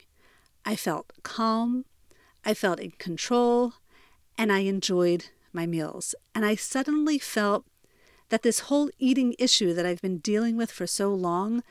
I 0.64 0.76
felt 0.76 1.12
calm, 1.24 1.86
I 2.46 2.54
felt 2.54 2.80
in 2.80 2.92
control, 2.92 3.74
and 4.38 4.52
I 4.52 4.60
enjoyed 4.60 5.30
my 5.52 5.66
meals. 5.66 6.14
And 6.36 6.46
I 6.46 6.54
suddenly 6.54 7.18
felt 7.18 7.66
that 8.30 8.44
this 8.44 8.70
whole 8.70 8.92
eating 9.00 9.34
issue 9.40 9.74
that 9.74 9.88
I've 9.88 10.04
been 10.04 10.20
dealing 10.20 10.56
with 10.56 10.70
for 10.70 10.86
so 10.86 11.12
long 11.12 11.64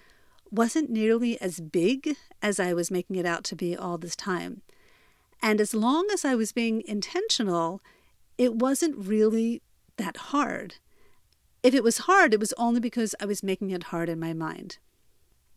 wasn't 0.51 0.91
nearly 0.91 1.41
as 1.41 1.61
big 1.61 2.17
as 2.43 2.59
I 2.59 2.75
was 2.75 2.91
making 2.91 3.15
it 3.15 3.27
out 3.27 3.45
to 3.45 3.55
be 3.55 3.77
all 3.77 3.97
this 3.97 4.17
time. 4.17 4.63
And 5.41 5.61
as 5.61 5.73
long 5.73 6.09
as 6.13 6.25
I 6.25 6.35
was 6.35 6.51
being 6.51 6.83
intentional, 6.85 7.81
it 8.39 8.57
wasn't 8.57 9.07
really 9.07 9.63
that 9.99 10.17
hard. 10.17 10.79
If 11.65 11.73
it 11.73 11.83
was 11.83 11.99
hard, 11.99 12.35
it 12.35 12.41
was 12.41 12.53
only 12.59 12.79
because 12.79 13.15
I 13.19 13.25
was 13.25 13.43
making 13.43 13.71
it 13.71 13.85
hard 13.85 14.11
in 14.11 14.21
my 14.21 14.35
mind. 14.35 14.77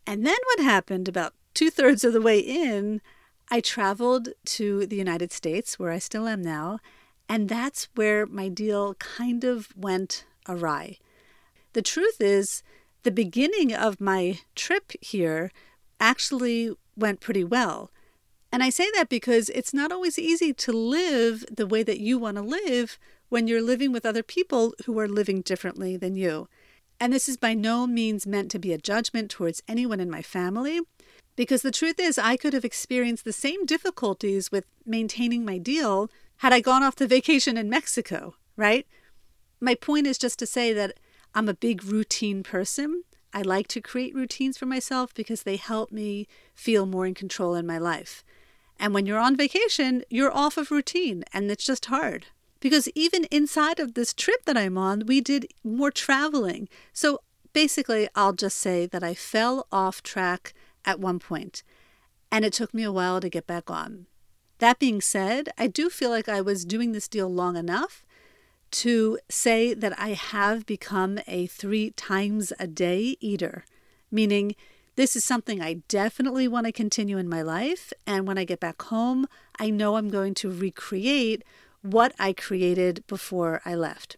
And 0.06 0.26
then 0.26 0.38
what 0.46 0.64
happened 0.64 1.06
about 1.06 1.34
two 1.52 1.68
thirds 1.68 2.02
of 2.02 2.14
the 2.14 2.22
way 2.22 2.38
in, 2.38 3.02
I 3.50 3.60
traveled 3.60 4.30
to 4.46 4.86
the 4.86 4.96
United 4.96 5.32
States, 5.32 5.78
where 5.78 5.92
I 5.92 5.98
still 5.98 6.26
am 6.26 6.40
now, 6.40 6.78
and 7.28 7.46
that's 7.46 7.90
where 7.94 8.24
my 8.24 8.48
deal 8.48 8.94
kind 8.94 9.44
of 9.44 9.68
went 9.76 10.24
awry. 10.48 10.96
The 11.74 11.82
truth 11.82 12.22
is, 12.22 12.62
the 13.02 13.10
beginning 13.10 13.74
of 13.74 14.00
my 14.00 14.40
trip 14.54 14.92
here 15.02 15.52
actually 16.00 16.72
went 16.96 17.20
pretty 17.20 17.44
well. 17.44 17.90
And 18.50 18.62
I 18.62 18.70
say 18.70 18.90
that 18.94 19.10
because 19.10 19.50
it's 19.50 19.74
not 19.74 19.92
always 19.92 20.18
easy 20.18 20.54
to 20.54 20.72
live 20.72 21.44
the 21.54 21.66
way 21.66 21.82
that 21.82 22.00
you 22.00 22.18
want 22.18 22.38
to 22.38 22.42
live 22.42 22.98
when 23.28 23.46
you're 23.46 23.62
living 23.62 23.92
with 23.92 24.06
other 24.06 24.22
people 24.22 24.74
who 24.86 24.98
are 24.98 25.08
living 25.08 25.40
differently 25.40 25.96
than 25.96 26.14
you. 26.14 26.48
And 27.00 27.12
this 27.12 27.28
is 27.28 27.36
by 27.36 27.54
no 27.54 27.86
means 27.86 28.26
meant 28.26 28.50
to 28.50 28.58
be 28.58 28.72
a 28.72 28.78
judgment 28.78 29.30
towards 29.30 29.62
anyone 29.68 30.00
in 30.00 30.10
my 30.10 30.22
family, 30.22 30.80
because 31.36 31.62
the 31.62 31.70
truth 31.70 32.00
is, 32.00 32.18
I 32.18 32.36
could 32.36 32.52
have 32.52 32.64
experienced 32.64 33.24
the 33.24 33.32
same 33.32 33.64
difficulties 33.64 34.50
with 34.50 34.64
maintaining 34.84 35.44
my 35.44 35.58
deal 35.58 36.10
had 36.38 36.52
I 36.52 36.60
gone 36.60 36.82
off 36.82 36.96
to 36.96 37.06
vacation 37.06 37.56
in 37.56 37.70
Mexico, 37.70 38.34
right? 38.56 38.86
My 39.60 39.74
point 39.74 40.06
is 40.06 40.18
just 40.18 40.38
to 40.40 40.46
say 40.46 40.72
that 40.72 40.98
I'm 41.34 41.48
a 41.48 41.54
big 41.54 41.84
routine 41.84 42.42
person. 42.42 43.04
I 43.32 43.42
like 43.42 43.68
to 43.68 43.80
create 43.80 44.14
routines 44.14 44.56
for 44.56 44.66
myself 44.66 45.14
because 45.14 45.42
they 45.42 45.56
help 45.56 45.92
me 45.92 46.26
feel 46.54 46.86
more 46.86 47.06
in 47.06 47.14
control 47.14 47.54
in 47.54 47.66
my 47.66 47.78
life. 47.78 48.24
And 48.80 48.94
when 48.94 49.06
you're 49.06 49.18
on 49.18 49.36
vacation, 49.36 50.04
you're 50.08 50.34
off 50.34 50.56
of 50.56 50.70
routine 50.70 51.24
and 51.32 51.50
it's 51.50 51.64
just 51.64 51.86
hard. 51.86 52.26
Because 52.60 52.88
even 52.94 53.24
inside 53.24 53.78
of 53.78 53.94
this 53.94 54.12
trip 54.12 54.44
that 54.44 54.56
I'm 54.56 54.76
on, 54.76 55.06
we 55.06 55.20
did 55.20 55.52
more 55.62 55.90
traveling. 55.90 56.68
So 56.92 57.20
basically, 57.52 58.08
I'll 58.14 58.32
just 58.32 58.58
say 58.58 58.86
that 58.86 59.02
I 59.02 59.14
fell 59.14 59.66
off 59.70 60.02
track 60.02 60.54
at 60.84 61.00
one 61.00 61.18
point, 61.18 61.62
and 62.32 62.44
it 62.44 62.52
took 62.52 62.74
me 62.74 62.82
a 62.82 62.92
while 62.92 63.20
to 63.20 63.28
get 63.28 63.46
back 63.46 63.70
on. 63.70 64.06
That 64.58 64.78
being 64.78 65.00
said, 65.00 65.50
I 65.56 65.68
do 65.68 65.88
feel 65.88 66.10
like 66.10 66.28
I 66.28 66.40
was 66.40 66.64
doing 66.64 66.92
this 66.92 67.08
deal 67.08 67.32
long 67.32 67.56
enough 67.56 68.04
to 68.70 69.18
say 69.28 69.72
that 69.72 69.98
I 69.98 70.10
have 70.10 70.66
become 70.66 71.18
a 71.26 71.46
three 71.46 71.90
times 71.90 72.52
a 72.58 72.66
day 72.66 73.16
eater, 73.20 73.64
meaning 74.10 74.54
this 74.96 75.14
is 75.14 75.24
something 75.24 75.62
I 75.62 75.82
definitely 75.86 76.48
want 76.48 76.66
to 76.66 76.72
continue 76.72 77.18
in 77.18 77.28
my 77.28 77.40
life. 77.40 77.92
And 78.06 78.26
when 78.26 78.36
I 78.36 78.44
get 78.44 78.60
back 78.60 78.82
home, 78.82 79.26
I 79.58 79.70
know 79.70 79.96
I'm 79.96 80.10
going 80.10 80.34
to 80.34 80.50
recreate 80.50 81.44
what 81.82 82.14
I 82.18 82.32
created 82.32 83.04
before 83.06 83.60
I 83.64 83.74
left. 83.74 84.16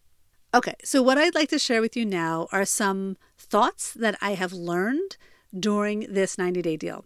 Okay, 0.53 0.75
so 0.83 1.03
what 1.03 1.18
I'd 1.18 1.35
like 1.35 1.49
to 1.51 1.59
share 1.59 1.81
with 1.81 1.96
you 1.96 2.05
now 2.05 2.49
are 2.51 2.64
some 2.64 3.16
thoughts 3.38 3.92
that 3.92 4.16
I 4.20 4.35
have 4.35 4.53
learned 4.53 5.16
during 5.59 6.12
this 6.12 6.38
90 6.38 6.62
day 6.62 6.77
deal. 6.77 7.05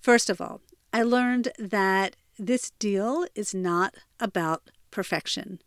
First 0.00 0.28
of 0.28 0.40
all, 0.40 0.60
I 0.92 1.02
learned 1.02 1.48
that 1.58 2.16
this 2.38 2.70
deal 2.78 3.26
is 3.34 3.54
not 3.54 3.94
about 4.18 4.70
perfection. 4.90 5.60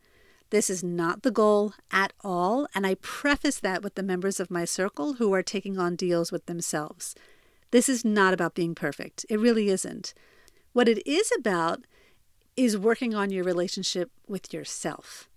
This 0.50 0.70
is 0.70 0.84
not 0.84 1.24
the 1.24 1.32
goal 1.32 1.74
at 1.92 2.14
all, 2.24 2.68
and 2.74 2.86
I 2.88 2.96
preface 2.96 3.60
that 3.60 3.84
with 3.84 3.96
the 3.96 4.04
members 4.04 4.40
of 4.40 4.52
my 4.52 4.64
circle 4.66 5.14
who 5.14 5.34
are 5.34 5.44
taking 5.44 5.78
on 5.78 5.96
deals 5.96 6.32
with 6.32 6.46
themselves. 6.46 7.16
This 7.72 7.90
is 7.90 8.06
not 8.06 8.34
about 8.34 8.56
being 8.56 8.76
perfect. 8.76 9.26
It 9.30 9.40
really 9.40 9.70
isn't. 9.70 10.14
What 10.72 10.88
it 10.88 11.06
is 11.06 11.32
about 11.38 11.86
is 12.58 12.76
working 12.78 13.14
on 13.14 13.30
your 13.30 13.44
relationship 13.44 14.12
with 14.28 14.52
yourself 14.52 15.30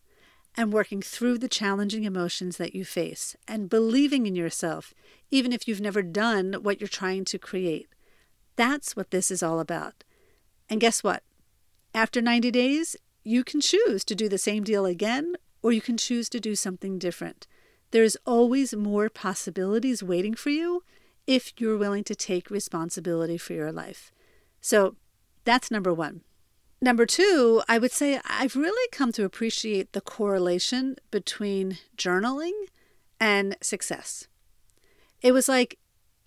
and 0.56 0.72
working 0.72 1.02
through 1.02 1.38
the 1.38 1.48
challenging 1.48 2.04
emotions 2.04 2.56
that 2.56 2.74
you 2.74 2.85
face 2.85 3.37
and 3.46 3.70
believing 3.70 4.26
in 4.26 4.35
yourself, 4.35 4.94
even 5.30 5.52
if 5.52 5.68
you've 5.68 5.80
never 5.80 6.02
done 6.02 6.54
what 6.62 6.80
you're 6.80 6.88
trying 6.88 7.24
to 7.26 7.38
create. 7.38 7.88
That's 8.56 8.96
what 8.96 9.11
this 9.11 9.30
is 9.30 9.42
all 9.42 9.61
about. 9.61 10.02
And 10.68 10.80
guess 10.80 11.04
what? 11.04 11.22
After 11.94 12.20
90 12.20 12.50
days, 12.50 12.96
you 13.22 13.44
can 13.44 13.61
choose 13.61 14.04
to 14.04 14.14
do 14.14 14.28
the 14.28 14.38
same 14.38 14.64
deal 14.64 14.87
again, 14.87 15.37
or 15.62 15.72
you 15.72 15.80
can 15.80 15.96
choose 15.96 16.28
to 16.30 16.40
do 16.40 16.54
something 16.54 16.98
different. 16.98 17.46
There's 17.90 18.16
always 18.24 18.74
more 18.74 19.09
possibilities 19.09 20.02
waiting 20.02 20.35
for 20.35 20.50
you 20.50 20.85
if 21.26 21.52
you're 21.59 21.76
willing 21.76 22.04
to 22.04 22.14
take 22.14 22.50
responsibility 22.50 23.37
for 23.37 23.52
your 23.52 23.72
life. 23.72 24.11
So 24.61 24.96
that's 25.44 25.70
number 25.70 25.92
one. 25.92 26.22
Number 26.83 27.05
two, 27.05 27.62
I 27.69 27.79
would 27.79 27.93
say 27.93 28.21
I've 28.25 28.57
really 28.57 28.88
come 28.90 29.12
to 29.12 29.25
appreciate 29.25 29.93
the 29.93 30.01
correlation 30.01 30.97
between 31.11 31.77
journaling 31.99 32.53
and 33.21 33.57
success. 33.61 34.29
It 35.21 35.33
was 35.33 35.47
like 35.47 35.79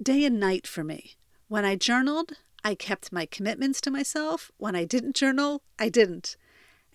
day 0.01 0.23
and 0.25 0.39
night 0.39 0.67
for 0.67 0.83
me. 0.83 1.15
When 1.47 1.65
I 1.65 1.75
journaled, 1.75 2.33
I 2.63 2.75
kept 2.75 3.11
my 3.11 3.25
commitments 3.25 3.81
to 3.81 3.91
myself. 3.91 4.51
When 4.57 4.75
I 4.75 4.85
didn't 4.85 5.15
journal, 5.15 5.63
I 5.79 5.89
didn't. 5.89 6.37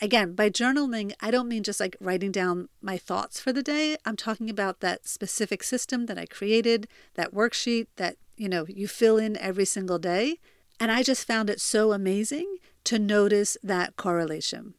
Again, 0.01 0.35
by 0.35 0.51
journaling, 0.51 1.13
I 1.21 1.33
don't 1.33 1.49
mean 1.49 1.65
just 1.65 1.81
like 1.81 1.97
writing 2.01 2.31
down 2.31 2.69
my 2.81 2.97
thoughts 2.97 3.41
for 3.41 3.53
the 3.53 3.65
day. 3.65 3.97
I'm 4.07 4.17
talking 4.17 4.49
about 4.49 4.79
that 4.81 5.09
specific 5.09 5.65
system 5.65 6.07
that 6.07 6.17
I 6.17 6.27
created, 6.27 6.87
that 7.15 7.35
worksheet 7.35 7.89
that, 7.97 8.17
you 8.37 8.49
know, 8.49 8.67
you 8.69 8.87
fill 8.87 9.17
in 9.17 9.37
every 9.37 9.65
single 9.65 9.99
day. 9.99 10.39
And 10.79 10.93
I 10.93 11.03
just 11.03 11.27
found 11.27 11.51
it 11.51 11.61
so 11.61 11.93
amazing 11.93 12.59
to 12.89 12.99
notice 12.99 13.59
that 13.63 13.97
correlation. 13.97 14.73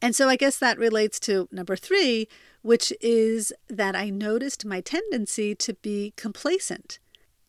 And 0.00 0.16
so 0.16 0.30
I 0.30 0.36
guess 0.36 0.58
that 0.58 0.78
relates 0.78 1.20
to 1.20 1.46
number 1.52 1.76
three, 1.76 2.26
which 2.62 2.90
is 3.02 3.52
that 3.68 3.94
I 3.94 4.08
noticed 4.08 4.64
my 4.64 4.80
tendency 4.80 5.54
to 5.56 5.74
be 5.74 6.14
complacent. 6.16 7.00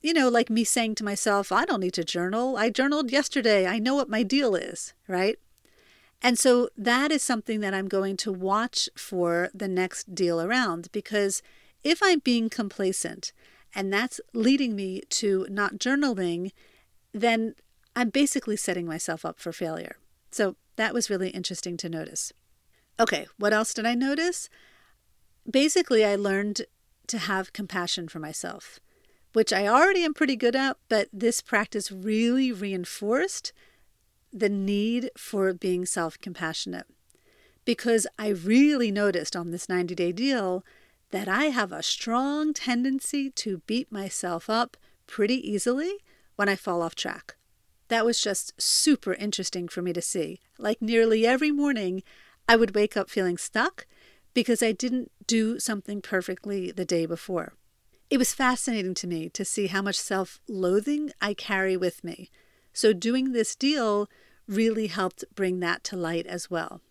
You 0.01 0.11
know, 0.11 0.27
like 0.27 0.49
me 0.49 0.65
saying 0.65 0.95
to 0.95 1.05
myself, 1.05 1.49
I 1.49 1.63
don't 1.63 1.79
need 1.79 1.93
to 1.93 2.03
journal. 2.03 2.57
I 2.57 2.69
journaled 2.69 3.09
yesterday. 3.09 3.65
I 3.65 3.79
know 3.79 3.95
what 3.95 4.09
my 4.09 4.21
deal 4.21 4.53
is, 4.53 4.93
right? 5.07 5.39
And 6.21 6.37
so 6.37 6.67
that 6.77 7.09
is 7.09 7.23
something 7.23 7.61
that 7.61 7.73
I'm 7.73 7.87
going 7.87 8.17
to 8.17 8.33
watch 8.33 8.89
for 8.97 9.49
the 9.53 9.69
next 9.69 10.13
deal 10.13 10.41
around 10.41 10.91
because 10.91 11.41
if 11.85 12.03
I'm 12.03 12.19
being 12.19 12.49
complacent 12.49 13.31
and 13.73 13.93
that's 13.93 14.19
leading 14.33 14.75
me 14.75 15.03
to 15.21 15.47
not 15.49 15.75
journaling, 15.75 16.51
then 17.13 17.55
I'm 17.99 18.11
basically 18.11 18.55
setting 18.55 18.85
myself 18.85 19.25
up 19.25 19.41
for 19.41 19.51
failure. 19.51 19.97
So 20.31 20.55
that 20.77 20.93
was 20.93 21.09
really 21.09 21.31
interesting 21.31 21.75
to 21.75 21.89
notice. 21.89 22.31
Okay, 22.97 23.27
what 23.37 23.51
else 23.51 23.73
did 23.73 23.85
I 23.85 23.93
notice? 23.93 24.47
Basically, 25.51 26.05
I 26.05 26.15
learned 26.15 26.61
to 27.07 27.17
have 27.17 27.51
compassion 27.51 28.07
for 28.07 28.19
myself, 28.19 28.79
which 29.33 29.51
I 29.51 29.67
already 29.67 30.05
am 30.05 30.13
pretty 30.13 30.37
good 30.37 30.55
at, 30.55 30.77
but 30.87 31.09
this 31.11 31.41
practice 31.41 31.91
really 31.91 32.53
reinforced 32.53 33.51
the 34.31 34.47
need 34.47 35.09
for 35.17 35.53
being 35.53 35.85
self 35.85 36.17
compassionate. 36.21 36.87
Because 37.65 38.07
I 38.17 38.29
really 38.29 38.91
noticed 38.91 39.35
on 39.35 39.51
this 39.51 39.67
90 39.67 39.93
day 39.93 40.13
deal 40.13 40.63
that 41.11 41.27
I 41.27 41.47
have 41.47 41.73
a 41.73 41.83
strong 41.83 42.53
tendency 42.53 43.29
to 43.31 43.57
beat 43.67 43.91
myself 43.91 44.49
up 44.49 44.77
pretty 45.05 45.35
easily 45.51 45.97
when 46.37 46.47
I 46.47 46.55
fall 46.55 46.81
off 46.81 46.95
track. 46.95 47.35
That 47.89 48.05
was 48.05 48.21
just 48.21 48.59
super 48.61 49.13
interesting 49.13 49.67
for 49.67 49.81
me 49.81 49.93
to 49.93 50.01
see. 50.01 50.39
Like 50.57 50.81
nearly 50.81 51.25
every 51.25 51.51
morning, 51.51 52.03
I 52.47 52.55
would 52.55 52.75
wake 52.75 52.95
up 52.95 53.09
feeling 53.09 53.37
stuck 53.37 53.85
because 54.33 54.63
I 54.63 54.71
didn't 54.71 55.11
do 55.27 55.59
something 55.59 56.01
perfectly 56.01 56.71
the 56.71 56.85
day 56.85 57.05
before. 57.05 57.53
It 58.09 58.17
was 58.17 58.33
fascinating 58.33 58.93
to 58.95 59.07
me 59.07 59.29
to 59.29 59.45
see 59.45 59.67
how 59.67 59.81
much 59.81 59.99
self 59.99 60.39
loathing 60.47 61.11
I 61.21 61.33
carry 61.33 61.77
with 61.77 62.03
me. 62.03 62.29
So, 62.73 62.93
doing 62.93 63.31
this 63.31 63.55
deal 63.55 64.07
really 64.47 64.87
helped 64.87 65.25
bring 65.35 65.59
that 65.59 65.83
to 65.85 65.97
light 65.97 66.25
as 66.25 66.49
well. 66.49 66.81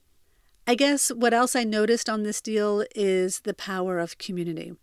I 0.67 0.75
guess 0.75 1.09
what 1.09 1.35
else 1.35 1.57
I 1.57 1.65
noticed 1.65 2.09
on 2.09 2.23
this 2.23 2.41
deal 2.41 2.85
is 2.95 3.41
the 3.41 3.55
power 3.55 3.99
of 3.99 4.19
community. 4.19 4.75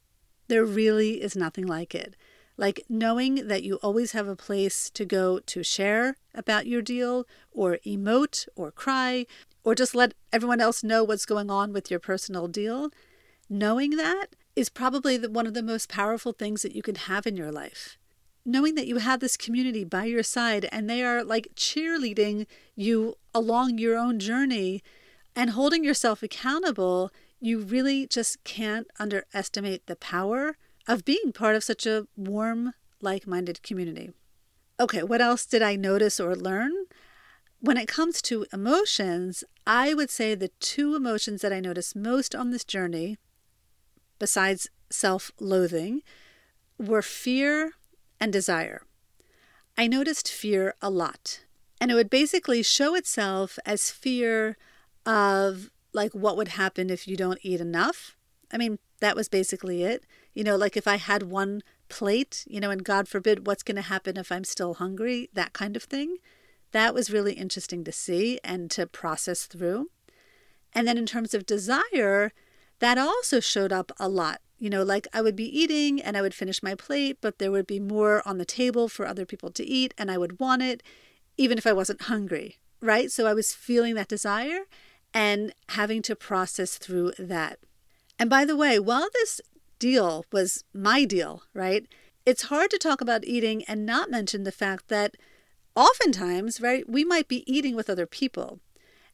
There 0.47 0.65
really 0.65 1.21
is 1.21 1.35
nothing 1.35 1.67
like 1.67 1.93
it. 1.93 2.15
Like 2.57 2.85
knowing 2.87 3.47
that 3.47 3.63
you 3.63 3.75
always 3.75 4.13
have 4.13 4.27
a 4.27 4.35
place 4.35 4.89
to 4.91 5.05
go 5.05 5.39
to 5.39 5.63
share 5.63 6.15
about 6.33 6.67
your 6.67 6.81
deal, 6.81 7.25
or 7.51 7.79
emote, 7.85 8.47
or 8.55 8.71
cry, 8.71 9.25
or 9.63 9.75
just 9.75 9.95
let 9.95 10.13
everyone 10.31 10.61
else 10.61 10.83
know 10.83 11.03
what's 11.03 11.25
going 11.25 11.49
on 11.49 11.73
with 11.73 11.91
your 11.91 11.99
personal 11.99 12.47
deal. 12.47 12.91
Knowing 13.49 13.91
that 13.91 14.27
is 14.55 14.69
probably 14.69 15.17
the, 15.17 15.29
one 15.29 15.45
of 15.45 15.53
the 15.53 15.63
most 15.63 15.89
powerful 15.89 16.31
things 16.31 16.61
that 16.61 16.75
you 16.75 16.81
can 16.81 16.95
have 16.95 17.27
in 17.27 17.35
your 17.35 17.51
life. 17.51 17.97
Knowing 18.45 18.75
that 18.75 18.87
you 18.87 18.97
have 18.97 19.19
this 19.19 19.37
community 19.37 19.83
by 19.83 20.05
your 20.05 20.23
side 20.23 20.69
and 20.71 20.89
they 20.89 21.03
are 21.03 21.23
like 21.23 21.49
cheerleading 21.55 22.45
you 22.75 23.15
along 23.33 23.77
your 23.77 23.97
own 23.97 24.19
journey 24.19 24.81
and 25.35 25.49
holding 25.49 25.83
yourself 25.83 26.23
accountable, 26.23 27.11
you 27.41 27.59
really 27.59 28.07
just 28.07 28.41
can't 28.43 28.87
underestimate 28.99 29.85
the 29.87 29.95
power 29.95 30.55
of 30.87 31.05
being 31.05 31.31
part 31.33 31.55
of 31.55 31.63
such 31.63 31.85
a 31.85 32.07
warm, 32.15 32.73
like 33.01 33.27
minded 33.27 33.63
community. 33.63 34.11
Okay, 34.79 35.03
what 35.03 35.21
else 35.21 35.45
did 35.45 35.61
I 35.61 35.75
notice 35.75 36.19
or 36.19 36.35
learn? 36.35 36.71
When 37.59 37.77
it 37.77 37.87
comes 37.87 38.21
to 38.23 38.45
emotions, 38.51 39.43
I 39.65 39.93
would 39.93 40.09
say 40.09 40.35
the 40.35 40.51
two 40.59 40.95
emotions 40.95 41.41
that 41.41 41.53
I 41.53 41.59
noticed 41.59 41.95
most 41.95 42.35
on 42.35 42.51
this 42.51 42.63
journey, 42.63 43.17
besides 44.19 44.69
self 44.89 45.31
loathing, 45.39 46.01
were 46.77 47.01
fear 47.01 47.73
and 48.19 48.31
desire. 48.31 48.83
I 49.77 49.87
noticed 49.87 50.31
fear 50.31 50.75
a 50.81 50.89
lot, 50.89 51.41
and 51.81 51.89
it 51.89 51.95
would 51.95 52.09
basically 52.09 52.61
show 52.61 52.95
itself 52.95 53.57
as 53.65 53.91
fear 53.91 54.57
of 55.05 55.69
like 55.93 56.13
what 56.13 56.37
would 56.37 56.49
happen 56.49 56.89
if 56.89 57.07
you 57.07 57.15
don't 57.15 57.39
eat 57.41 57.61
enough. 57.61 58.15
I 58.51 58.57
mean, 58.57 58.79
that 58.99 59.15
was 59.15 59.29
basically 59.29 59.83
it. 59.83 60.05
You 60.35 60.43
know, 60.43 60.55
like 60.55 60.77
if 60.77 60.87
I 60.87 60.97
had 60.97 61.23
one 61.23 61.63
plate, 61.89 62.43
you 62.47 62.59
know, 62.59 62.69
and 62.69 62.83
God 62.83 63.07
forbid, 63.07 63.47
what's 63.47 63.63
going 63.63 63.77
to 63.77 63.81
happen 63.81 64.17
if 64.17 64.31
I'm 64.31 64.43
still 64.43 64.75
hungry, 64.75 65.29
that 65.33 65.53
kind 65.53 65.75
of 65.75 65.83
thing. 65.83 66.17
That 66.71 66.93
was 66.93 67.09
really 67.09 67.33
interesting 67.33 67.83
to 67.85 67.91
see 67.91 68.39
and 68.43 68.69
to 68.71 68.85
process 68.85 69.45
through. 69.45 69.89
And 70.73 70.87
then 70.87 70.97
in 70.97 71.05
terms 71.05 71.33
of 71.33 71.45
desire, 71.45 72.33
that 72.79 72.97
also 72.97 73.39
showed 73.39 73.71
up 73.71 73.91
a 73.97 74.09
lot. 74.09 74.41
You 74.57 74.69
know, 74.69 74.83
like 74.83 75.07
I 75.13 75.21
would 75.21 75.35
be 75.35 75.57
eating 75.57 76.01
and 76.01 76.17
I 76.17 76.21
would 76.21 76.33
finish 76.33 76.61
my 76.61 76.75
plate, 76.75 77.17
but 77.21 77.39
there 77.39 77.51
would 77.51 77.67
be 77.67 77.79
more 77.79 78.21
on 78.27 78.37
the 78.37 78.45
table 78.45 78.87
for 78.87 79.05
other 79.05 79.25
people 79.25 79.51
to 79.51 79.65
eat, 79.65 79.93
and 79.97 80.11
I 80.11 80.17
would 80.17 80.39
want 80.39 80.61
it 80.61 80.83
even 81.37 81.57
if 81.57 81.67
I 81.67 81.73
wasn't 81.73 82.03
hungry, 82.03 82.57
right? 82.81 83.11
So 83.11 83.25
I 83.25 83.33
was 83.33 83.53
feeling 83.53 83.95
that 83.95 84.07
desire 84.07 84.61
and 85.13 85.53
having 85.69 86.01
to 86.03 86.15
process 86.15 86.77
through 86.77 87.13
that. 87.19 87.59
And 88.17 88.29
by 88.29 88.45
the 88.45 88.55
way, 88.55 88.79
while 88.79 89.09
this 89.13 89.41
deal 89.79 90.25
was 90.31 90.63
my 90.73 91.05
deal, 91.05 91.43
right? 91.53 91.85
It's 92.25 92.43
hard 92.43 92.71
to 92.71 92.77
talk 92.77 93.01
about 93.01 93.25
eating 93.25 93.63
and 93.67 93.85
not 93.85 94.09
mention 94.09 94.43
the 94.43 94.51
fact 94.51 94.87
that 94.87 95.15
oftentimes, 95.75 96.61
right, 96.61 96.89
we 96.89 97.03
might 97.03 97.27
be 97.27 97.43
eating 97.51 97.75
with 97.75 97.89
other 97.89 98.05
people. 98.05 98.59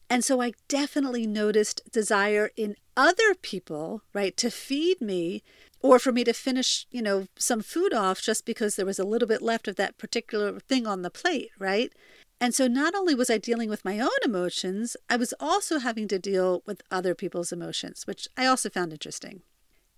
And 0.09 0.23
so 0.23 0.41
I 0.41 0.53
definitely 0.67 1.25
noticed 1.25 1.89
desire 1.91 2.51
in 2.57 2.75
other 2.97 3.33
people, 3.41 4.01
right, 4.13 4.35
to 4.37 4.51
feed 4.51 5.01
me 5.01 5.41
or 5.79 5.99
for 5.99 6.11
me 6.11 6.23
to 6.25 6.33
finish, 6.33 6.85
you 6.91 7.01
know, 7.01 7.27
some 7.37 7.61
food 7.61 7.93
off 7.93 8.21
just 8.21 8.45
because 8.45 8.75
there 8.75 8.85
was 8.85 8.99
a 8.99 9.05
little 9.05 9.27
bit 9.27 9.41
left 9.41 9.67
of 9.67 9.77
that 9.77 9.97
particular 9.97 10.59
thing 10.59 10.85
on 10.85 11.01
the 11.01 11.09
plate, 11.09 11.49
right? 11.57 11.93
And 12.39 12.53
so 12.53 12.67
not 12.67 12.95
only 12.95 13.15
was 13.15 13.29
I 13.29 13.37
dealing 13.37 13.69
with 13.69 13.85
my 13.85 13.99
own 13.99 14.09
emotions, 14.25 14.97
I 15.09 15.15
was 15.15 15.33
also 15.39 15.79
having 15.79 16.07
to 16.09 16.19
deal 16.19 16.61
with 16.65 16.81
other 16.91 17.15
people's 17.15 17.51
emotions, 17.51 18.05
which 18.05 18.27
I 18.35 18.45
also 18.47 18.69
found 18.69 18.91
interesting. 18.91 19.43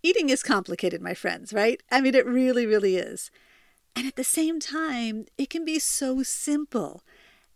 Eating 0.03 0.29
is 0.29 0.43
complicated, 0.43 1.01
my 1.01 1.13
friends, 1.13 1.53
right? 1.53 1.81
I 1.89 2.01
mean, 2.01 2.13
it 2.13 2.25
really, 2.25 2.65
really 2.65 2.97
is. 2.97 3.31
And 3.95 4.05
at 4.05 4.17
the 4.17 4.23
same 4.23 4.59
time, 4.59 5.25
it 5.37 5.49
can 5.49 5.63
be 5.63 5.79
so 5.79 6.23
simple. 6.23 7.03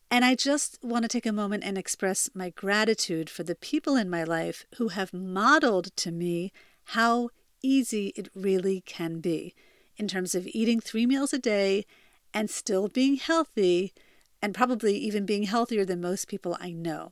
And 0.10 0.24
I 0.24 0.36
just 0.36 0.80
want 0.82 1.04
to 1.04 1.10
take 1.10 1.26
a 1.26 1.34
moment 1.34 1.66
and 1.66 1.78
express 1.78 2.30
my 2.34 2.52
gratitude 2.52 3.30
for 3.30 3.44
the 3.44 3.56
people 3.56 3.98
in 3.98 4.10
my 4.10 4.24
life 4.24 4.66
who 4.78 4.88
have 4.90 5.14
modeled 5.14 5.96
to 5.98 6.12
me 6.12 6.54
how 6.86 7.30
easy 7.62 8.14
it 8.16 8.30
really 8.34 8.82
can 8.86 9.20
be 9.20 9.54
in 9.98 10.08
terms 10.08 10.34
of 10.34 10.48
eating 10.48 10.80
three 10.80 11.06
meals 11.06 11.34
a 11.34 11.40
day 11.40 11.86
and 12.34 12.50
still 12.50 12.88
being 12.88 13.16
healthy 13.16 13.94
and 14.42 14.56
probably 14.56 14.96
even 14.96 15.26
being 15.26 15.44
healthier 15.44 15.84
than 15.84 16.00
most 16.00 16.28
people 16.30 16.56
I 16.62 16.72
know. 16.72 17.12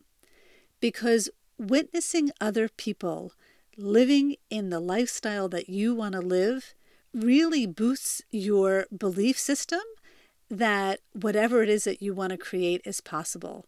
Because 0.79 1.29
witnessing 1.57 2.31
other 2.39 2.69
people 2.69 3.33
living 3.77 4.35
in 4.49 4.69
the 4.69 4.79
lifestyle 4.79 5.49
that 5.49 5.69
you 5.69 5.93
want 5.93 6.13
to 6.13 6.21
live 6.21 6.73
really 7.13 7.65
boosts 7.65 8.21
your 8.31 8.85
belief 8.95 9.37
system 9.37 9.81
that 10.49 10.99
whatever 11.13 11.63
it 11.63 11.69
is 11.69 11.85
that 11.85 12.01
you 12.01 12.13
want 12.13 12.31
to 12.31 12.37
create 12.37 12.81
is 12.85 13.01
possible. 13.01 13.65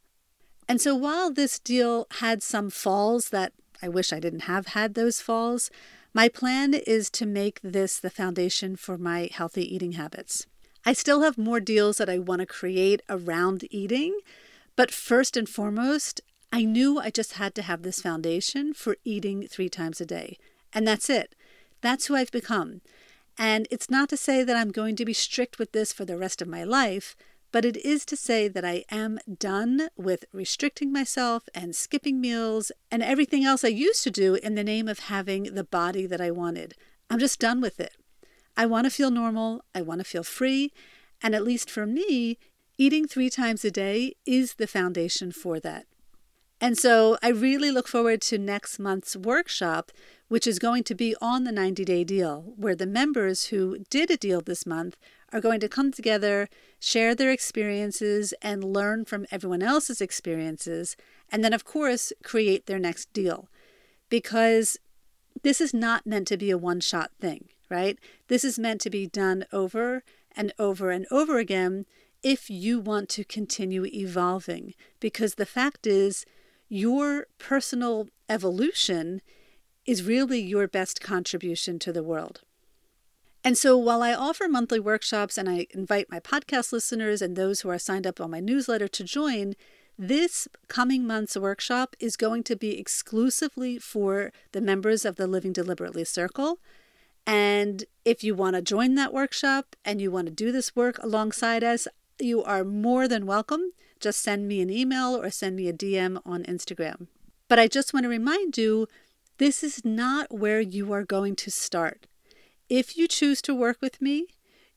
And 0.67 0.81
so 0.81 0.95
while 0.95 1.31
this 1.31 1.59
deal 1.59 2.07
had 2.19 2.43
some 2.43 2.69
falls 2.69 3.29
that 3.29 3.53
I 3.81 3.87
wish 3.89 4.11
I 4.11 4.19
didn't 4.19 4.41
have 4.41 4.67
had 4.67 4.93
those 4.93 5.21
falls, 5.21 5.71
my 6.13 6.29
plan 6.29 6.73
is 6.73 7.09
to 7.11 7.25
make 7.25 7.59
this 7.61 7.99
the 7.99 8.09
foundation 8.09 8.75
for 8.75 8.97
my 8.97 9.29
healthy 9.31 9.73
eating 9.73 9.93
habits. 9.93 10.45
I 10.85 10.93
still 10.93 11.21
have 11.21 11.37
more 11.37 11.59
deals 11.59 11.97
that 11.97 12.09
I 12.09 12.17
want 12.17 12.39
to 12.39 12.45
create 12.45 13.01
around 13.09 13.65
eating, 13.71 14.17
but 14.75 14.91
first 14.91 15.37
and 15.37 15.47
foremost, 15.47 16.21
I 16.51 16.63
knew 16.63 16.99
I 16.99 17.09
just 17.09 17.33
had 17.33 17.53
to 17.55 17.61
have 17.61 17.83
this 17.83 18.01
foundation 18.01 18.73
for 18.73 18.97
eating 19.03 19.47
three 19.47 19.69
times 19.69 19.99
a 19.99 20.05
day. 20.05 20.37
And 20.73 20.87
that's 20.87 21.09
it. 21.09 21.35
That's 21.81 22.07
who 22.07 22.15
I've 22.15 22.31
become. 22.31 22.81
And 23.37 23.67
it's 23.69 23.89
not 23.89 24.09
to 24.09 24.17
say 24.17 24.43
that 24.43 24.55
I'm 24.55 24.71
going 24.71 24.95
to 24.95 25.05
be 25.05 25.13
strict 25.13 25.59
with 25.59 25.71
this 25.71 25.93
for 25.93 26.05
the 26.05 26.17
rest 26.17 26.41
of 26.41 26.47
my 26.47 26.63
life, 26.63 27.15
but 27.51 27.65
it 27.65 27.77
is 27.77 28.05
to 28.05 28.15
say 28.15 28.47
that 28.47 28.65
I 28.65 28.83
am 28.89 29.19
done 29.37 29.89
with 29.95 30.25
restricting 30.33 30.91
myself 30.91 31.47
and 31.53 31.75
skipping 31.75 32.19
meals 32.19 32.71
and 32.91 33.03
everything 33.03 33.45
else 33.45 33.63
I 33.63 33.69
used 33.69 34.03
to 34.03 34.11
do 34.11 34.35
in 34.35 34.55
the 34.55 34.63
name 34.63 34.87
of 34.87 34.99
having 34.99 35.43
the 35.55 35.63
body 35.63 36.05
that 36.07 36.21
I 36.21 36.31
wanted. 36.31 36.73
I'm 37.09 37.19
just 37.19 37.39
done 37.39 37.61
with 37.61 37.79
it. 37.79 37.93
I 38.55 38.65
want 38.65 38.85
to 38.85 38.91
feel 38.91 39.11
normal. 39.11 39.63
I 39.75 39.81
want 39.81 39.99
to 39.99 40.05
feel 40.05 40.23
free. 40.23 40.73
And 41.21 41.35
at 41.35 41.43
least 41.43 41.69
for 41.69 41.85
me, 41.85 42.37
eating 42.77 43.07
three 43.07 43.29
times 43.29 43.63
a 43.63 43.71
day 43.71 44.15
is 44.25 44.55
the 44.55 44.67
foundation 44.67 45.31
for 45.31 45.59
that. 45.59 45.85
And 46.59 46.77
so 46.77 47.17
I 47.21 47.29
really 47.29 47.69
look 47.69 47.87
forward 47.87 48.21
to 48.23 48.37
next 48.37 48.79
month's 48.79 49.15
workshop, 49.15 49.91
which 50.27 50.47
is 50.47 50.59
going 50.59 50.83
to 50.85 50.95
be 50.95 51.15
on 51.21 51.43
the 51.43 51.51
90 51.51 51.85
day 51.85 52.03
deal, 52.03 52.53
where 52.55 52.75
the 52.75 52.87
members 52.87 53.45
who 53.47 53.79
did 53.89 54.09
a 54.09 54.17
deal 54.17 54.41
this 54.41 54.65
month 54.65 54.97
are 55.31 55.41
going 55.41 55.59
to 55.59 55.69
come 55.69 55.91
together, 55.91 56.49
share 56.79 57.13
their 57.13 57.31
experiences, 57.31 58.33
and 58.41 58.63
learn 58.63 59.05
from 59.05 59.25
everyone 59.29 59.61
else's 59.61 60.01
experiences, 60.01 60.95
and 61.31 61.43
then, 61.43 61.53
of 61.53 61.65
course, 61.65 62.13
create 62.23 62.65
their 62.65 62.79
next 62.79 63.11
deal. 63.13 63.49
Because 64.09 64.77
this 65.43 65.61
is 65.61 65.73
not 65.73 66.07
meant 66.07 66.27
to 66.29 66.37
be 66.37 66.49
a 66.49 66.57
one 66.57 66.79
shot 66.79 67.11
thing 67.19 67.49
right? 67.69 67.97
This 68.27 68.43
is 68.43 68.59
meant 68.59 68.81
to 68.81 68.89
be 68.89 69.07
done 69.07 69.45
over 69.51 70.03
and 70.35 70.53
over 70.59 70.91
and 70.91 71.05
over 71.11 71.37
again 71.39 71.85
if 72.23 72.49
you 72.49 72.79
want 72.79 73.09
to 73.09 73.23
continue 73.23 73.85
evolving. 73.85 74.73
Because 74.99 75.35
the 75.35 75.45
fact 75.45 75.85
is, 75.87 76.25
your 76.69 77.27
personal 77.37 78.07
evolution 78.29 79.21
is 79.85 80.03
really 80.03 80.39
your 80.39 80.67
best 80.67 81.01
contribution 81.01 81.79
to 81.79 81.93
the 81.93 82.03
world. 82.03 82.41
And 83.43 83.57
so 83.57 83.77
while 83.77 84.03
I 84.03 84.13
offer 84.13 84.49
monthly 84.49 84.79
workshops 84.79 85.37
and 85.37 85.47
I 85.47 85.67
invite 85.71 86.11
my 86.11 86.19
podcast 86.19 86.73
listeners 86.73 87.21
and 87.21 87.35
those 87.35 87.61
who 87.61 87.69
are 87.69 87.79
signed 87.79 88.05
up 88.05 88.19
on 88.19 88.31
my 88.31 88.41
newsletter 88.41 88.89
to 88.89 89.03
join, 89.03 89.53
this 89.97 90.47
coming 90.67 91.07
month's 91.07 91.37
workshop 91.37 91.95
is 91.99 92.17
going 92.17 92.43
to 92.43 92.55
be 92.55 92.77
exclusively 92.77 93.79
for 93.79 94.31
the 94.51 94.61
members 94.61 95.05
of 95.05 95.15
the 95.15 95.27
Living 95.27 95.53
Deliberately 95.53 96.03
Circle. 96.03 96.59
And 97.25 97.85
if 98.03 98.23
you 98.23 98.35
want 98.35 98.55
to 98.55 98.61
join 98.61 98.95
that 98.95 99.13
workshop 99.13 99.75
and 99.85 100.01
you 100.01 100.11
want 100.11 100.27
to 100.27 100.33
do 100.33 100.51
this 100.51 100.75
work 100.75 101.01
alongside 101.01 101.63
us, 101.63 101.87
you 102.19 102.43
are 102.43 102.63
more 102.63 103.07
than 103.07 103.25
welcome. 103.25 103.71
Just 103.99 104.21
send 104.21 104.47
me 104.47 104.61
an 104.61 104.69
email 104.69 105.15
or 105.15 105.29
send 105.29 105.55
me 105.55 105.67
a 105.67 105.73
DM 105.73 106.21
on 106.25 106.43
Instagram. 106.43 107.07
But 107.47 107.59
I 107.59 107.67
just 107.67 107.93
want 107.93 108.03
to 108.03 108.09
remind 108.09 108.57
you 108.57 108.87
this 109.37 109.63
is 109.63 109.85
not 109.85 110.33
where 110.33 110.59
you 110.59 110.91
are 110.93 111.03
going 111.03 111.35
to 111.37 111.51
start. 111.51 112.07
If 112.69 112.97
you 112.97 113.07
choose 113.07 113.41
to 113.43 113.55
work 113.55 113.77
with 113.81 114.01
me, 114.01 114.27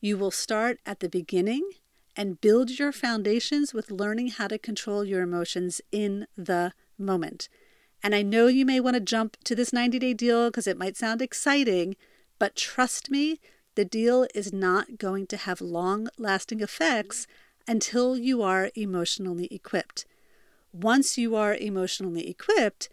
you 0.01 0.17
will 0.17 0.31
start 0.31 0.79
at 0.87 1.01
the 1.01 1.09
beginning 1.09 1.69
and 2.17 2.41
build 2.41 2.79
your 2.79 2.93
foundations 2.93 3.73
with 3.73 3.91
learning 3.91 4.29
how 4.29 4.49
to 4.49 4.59
control 4.59 5.05
your 5.05 5.23
emotions 5.23 5.81
in 5.91 6.27
the 6.37 6.73
moment. 6.99 7.49
And 8.03 8.15
I 8.15 8.23
know 8.23 8.47
you 8.47 8.65
may 8.65 8.81
want 8.81 8.95
to 8.95 9.01
jump 9.01 9.37
to 9.45 9.55
this 9.55 9.73
90 9.73 9.99
day 9.99 10.15
deal 10.15 10.49
because 10.49 10.67
it 10.67 10.79
might 10.79 10.97
sound 10.97 11.21
exciting, 11.21 11.97
but 12.39 12.57
trust 12.57 13.11
me, 13.11 13.41
the 13.75 13.85
deal 13.85 14.27
is 14.35 14.53
not 14.53 14.99
going 14.99 15.27
to 15.29 15.37
have 15.37 15.61
long 15.61 16.09
lasting 16.19 16.61
effects 16.61 17.27
until 17.67 18.17
you 18.17 18.43
are 18.43 18.71
emotionally 18.75 19.49
equipped. 19.51 20.07
Once 20.73 21.19
you 21.19 21.35
are 21.35 21.55
emotionally 21.55 22.29
equipped, 22.29 22.89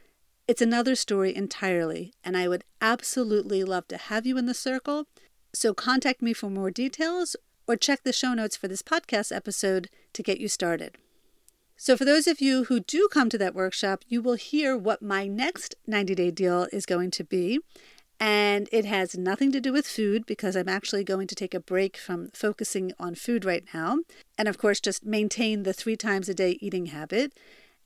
it's 0.47 0.62
another 0.62 0.95
story 0.95 1.36
entirely, 1.36 2.13
and 2.23 2.38
I 2.38 2.47
would 2.47 2.63
absolutely 2.82 3.63
love 3.63 3.88
to 3.89 3.97
have 3.97 4.25
you 4.25 4.38
in 4.38 4.45
the 4.45 4.53
circle. 4.53 5.06
So 5.53 5.73
contact 5.73 6.21
me 6.21 6.34
for 6.34 6.49
more 6.49 6.71
details 6.71 7.36
or 7.67 7.75
check 7.75 8.03
the 8.03 8.13
show 8.13 8.34
notes 8.34 8.56
for 8.56 8.67
this 8.67 8.82
podcast 8.82 9.36
episode 9.36 9.89
to 10.13 10.23
get 10.23 10.39
you 10.39 10.47
started. 10.47 10.97
So, 11.80 11.95
for 11.95 12.06
those 12.06 12.25
of 12.25 12.41
you 12.41 12.63
who 12.63 12.80
do 12.80 13.08
come 13.12 13.30
to 13.30 13.38
that 13.38 13.53
workshop, 13.53 14.03
you 14.08 14.21
will 14.21 14.34
hear 14.34 14.75
what 14.75 15.01
my 15.03 15.27
next 15.27 15.75
90 15.86 16.15
day 16.15 16.32
deal 16.32 16.67
is 16.73 16.88
going 16.88 17.12
to 17.12 17.23
be. 17.23 17.60
And 18.19 18.67
it 18.71 18.86
has 18.86 19.15
nothing 19.15 19.51
to 19.51 19.62
do 19.62 19.71
with 19.71 19.86
food 19.86 20.25
because 20.25 20.56
I'm 20.56 20.69
actually 20.69 21.03
going 21.03 21.27
to 21.27 21.36
take 21.36 21.53
a 21.53 21.60
break 21.60 21.97
from 21.97 22.30
focusing 22.34 22.91
on 22.99 23.13
food 23.13 23.45
right 23.45 23.63
now. 23.73 23.99
And 24.38 24.47
of 24.47 24.58
course, 24.58 24.80
just 24.80 25.06
maintain 25.06 25.63
the 25.63 25.73
three 25.73 25.95
times 25.95 26.27
a 26.27 26.34
day 26.34 26.58
eating 26.60 26.88
habit. 26.88 27.34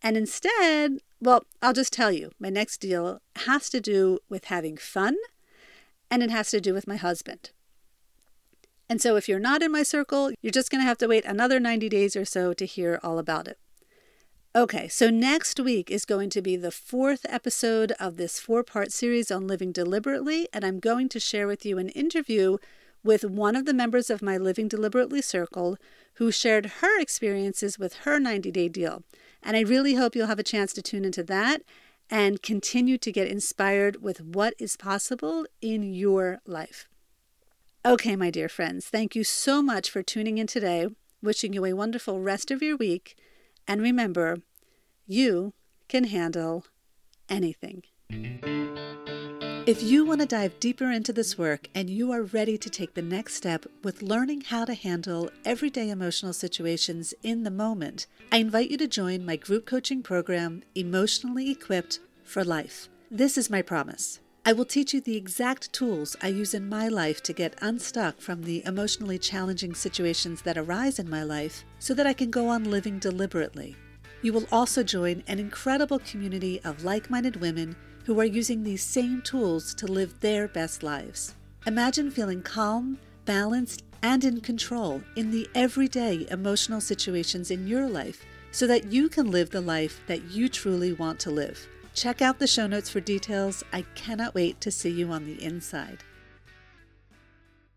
And 0.02 0.15
instead, 0.15 1.00
well, 1.20 1.44
I'll 1.62 1.74
just 1.74 1.94
tell 1.94 2.12
you, 2.12 2.32
my 2.39 2.50
next 2.50 2.78
deal 2.78 3.20
has 3.46 3.70
to 3.72 3.82
do 3.82 4.20
with 4.30 4.46
having 4.46 4.78
fun 4.78 5.17
and 6.10 6.24
it 6.24 6.32
has 6.32 6.50
to 6.52 6.62
do 6.62 6.74
with 6.74 6.88
my 6.88 6.96
husband. 6.96 7.52
And 8.89 9.02
so 9.02 9.15
if 9.15 9.30
you're 9.30 9.39
not 9.39 9.62
in 9.62 9.72
my 9.72 9.84
circle, 9.84 10.32
you're 10.41 10.52
just 10.52 10.70
going 10.70 10.82
to 10.82 10.88
have 10.88 10.98
to 11.00 11.08
wait 11.08 11.24
another 11.26 11.60
90 11.60 11.88
days 11.88 12.15
or 12.15 12.26
so 12.26 12.54
to 12.54 12.65
hear 12.65 13.00
all 13.04 13.20
about 13.20 13.48
it. 13.48 13.58
Okay, 14.54 14.90
so 14.90 15.10
next 15.10 15.62
week 15.62 15.90
is 15.90 16.04
going 16.04 16.30
to 16.32 16.42
be 16.42 16.58
the 16.58 16.72
fourth 16.72 17.26
episode 17.30 17.94
of 18.02 18.18
this 18.18 18.38
four 18.38 18.64
part 18.64 18.92
series 18.92 19.32
on 19.32 19.48
living 19.48 19.72
deliberately, 19.72 20.50
and 20.52 20.66
I'm 20.66 20.82
going 20.82 21.08
to 21.08 21.22
share 21.22 21.48
with 21.48 21.66
you 21.66 21.78
an 21.78 21.88
interview 21.88 22.58
with 23.02 23.24
one 23.24 23.56
of 23.56 23.66
the 23.66 23.74
members 23.74 24.10
of 24.10 24.22
my 24.22 24.38
Living 24.38 24.68
Deliberately 24.68 25.22
Circle 25.22 25.78
who 26.16 26.34
shared 26.34 26.66
her 26.82 27.00
experiences 27.00 27.80
with 27.80 28.00
her 28.04 28.20
90 28.20 28.52
day 28.52 28.68
deal. 28.68 29.04
And 29.42 29.56
I 29.56 29.62
really 29.62 29.96
hope 29.96 30.18
you'll 30.18 30.28
have 30.28 30.38
a 30.38 30.44
chance 30.44 30.74
to 30.74 30.82
tune 30.82 31.06
into 31.06 31.24
that 31.24 31.62
and 32.10 32.42
continue 32.42 32.98
to 32.98 33.12
get 33.12 33.30
inspired 33.30 34.04
with 34.04 34.20
what 34.20 34.54
is 34.60 34.76
possible 34.76 35.46
in 35.62 35.94
your 35.94 36.42
life. 36.46 36.90
Okay, 37.86 38.18
my 38.18 38.30
dear 38.30 38.50
friends, 38.50 38.88
thank 38.90 39.16
you 39.16 39.24
so 39.24 39.62
much 39.62 39.90
for 39.90 40.04
tuning 40.04 40.38
in 40.38 40.48
today. 40.48 40.90
Wishing 41.24 41.54
you 41.54 41.64
a 41.64 41.72
wonderful 41.72 42.20
rest 42.20 42.52
of 42.52 42.62
your 42.62 42.76
week. 42.76 43.16
And 43.67 43.82
remember, 43.82 44.38
you 45.08 45.54
can 45.88 46.06
handle 46.06 46.65
anything. 47.30 47.84
If 49.67 49.84
you 49.84 50.06
want 50.06 50.21
to 50.21 50.26
dive 50.26 50.60
deeper 50.60 50.89
into 50.89 51.13
this 51.13 51.38
work 51.38 51.67
and 51.76 51.88
you 51.88 52.12
are 52.12 52.24
ready 52.24 52.58
to 52.58 52.69
take 52.69 52.95
the 52.95 53.02
next 53.02 53.36
step 53.36 53.67
with 53.84 54.02
learning 54.02 54.41
how 54.41 54.65
to 54.65 54.74
handle 54.74 55.30
everyday 55.45 55.91
emotional 55.91 56.34
situations 56.34 57.13
in 57.21 57.43
the 57.43 57.52
moment, 57.52 58.08
I 58.32 58.38
invite 58.38 58.71
you 58.71 58.78
to 58.78 58.88
join 58.88 59.24
my 59.24 59.36
group 59.36 59.67
coaching 59.67 60.02
program, 60.02 60.63
Emotionally 60.74 61.52
Equipped 61.52 62.00
for 62.24 62.43
Life. 62.43 62.89
This 63.12 63.38
is 63.38 63.52
my 63.52 63.62
promise. 63.62 64.19
I 64.44 64.54
will 64.54 64.66
teach 64.66 64.92
you 64.92 65.02
the 65.02 65.18
exact 65.18 65.72
tools 65.72 66.16
I 66.20 66.30
use 66.30 66.56
in 66.56 66.68
my 66.68 66.88
life 66.88 67.22
to 67.24 67.34
get 67.34 67.60
unstuck 67.62 68.20
from 68.20 68.42
the 68.42 68.66
emotionally 68.66 69.20
challenging 69.20 69.76
situations 69.76 70.42
that 70.42 70.58
arise 70.58 70.98
in 70.98 71.08
my 71.08 71.22
life 71.22 71.64
so 71.78 71.94
that 71.94 72.08
I 72.08 72.14
can 72.14 72.32
go 72.32 72.48
on 72.48 72.64
living 72.64 72.98
deliberately. 72.98 73.76
You 74.24 74.34
will 74.34 74.48
also 74.52 74.82
join 74.82 75.24
an 75.28 75.38
incredible 75.38 76.00
community 76.00 76.60
of 76.64 76.84
like 76.84 77.12
minded 77.12 77.36
women 77.36 77.76
who 78.06 78.20
are 78.20 78.26
using 78.26 78.64
these 78.64 78.82
same 78.82 79.22
tools 79.22 79.76
to 79.76 79.86
live 79.86 80.20
their 80.22 80.48
best 80.48 80.82
lives. 80.82 81.36
Imagine 81.68 82.10
feeling 82.10 82.42
calm, 82.42 82.98
balanced, 83.26 83.84
and 84.02 84.24
in 84.24 84.42
control 84.42 85.04
in 85.16 85.30
the 85.30 85.48
everyday 85.54 86.26
emotional 86.32 86.82
situations 86.82 87.52
in 87.52 87.68
your 87.68 87.88
life 87.88 88.26
so 88.50 88.66
that 88.66 88.92
you 88.92 89.08
can 89.08 89.30
live 89.30 89.52
the 89.52 89.62
life 89.62 90.02
that 90.08 90.32
you 90.32 90.50
truly 90.50 90.94
want 90.94 91.20
to 91.20 91.30
live. 91.30 91.68
Check 91.94 92.22
out 92.22 92.40
the 92.40 92.48
show 92.48 92.68
notes 92.68 92.90
for 92.90 93.02
details. 93.02 93.64
I 93.74 93.84
cannot 93.96 94.34
wait 94.34 94.62
to 94.62 94.72
see 94.72 94.90
you 94.90 95.12
on 95.12 95.26
the 95.26 95.44
inside. 95.44 96.04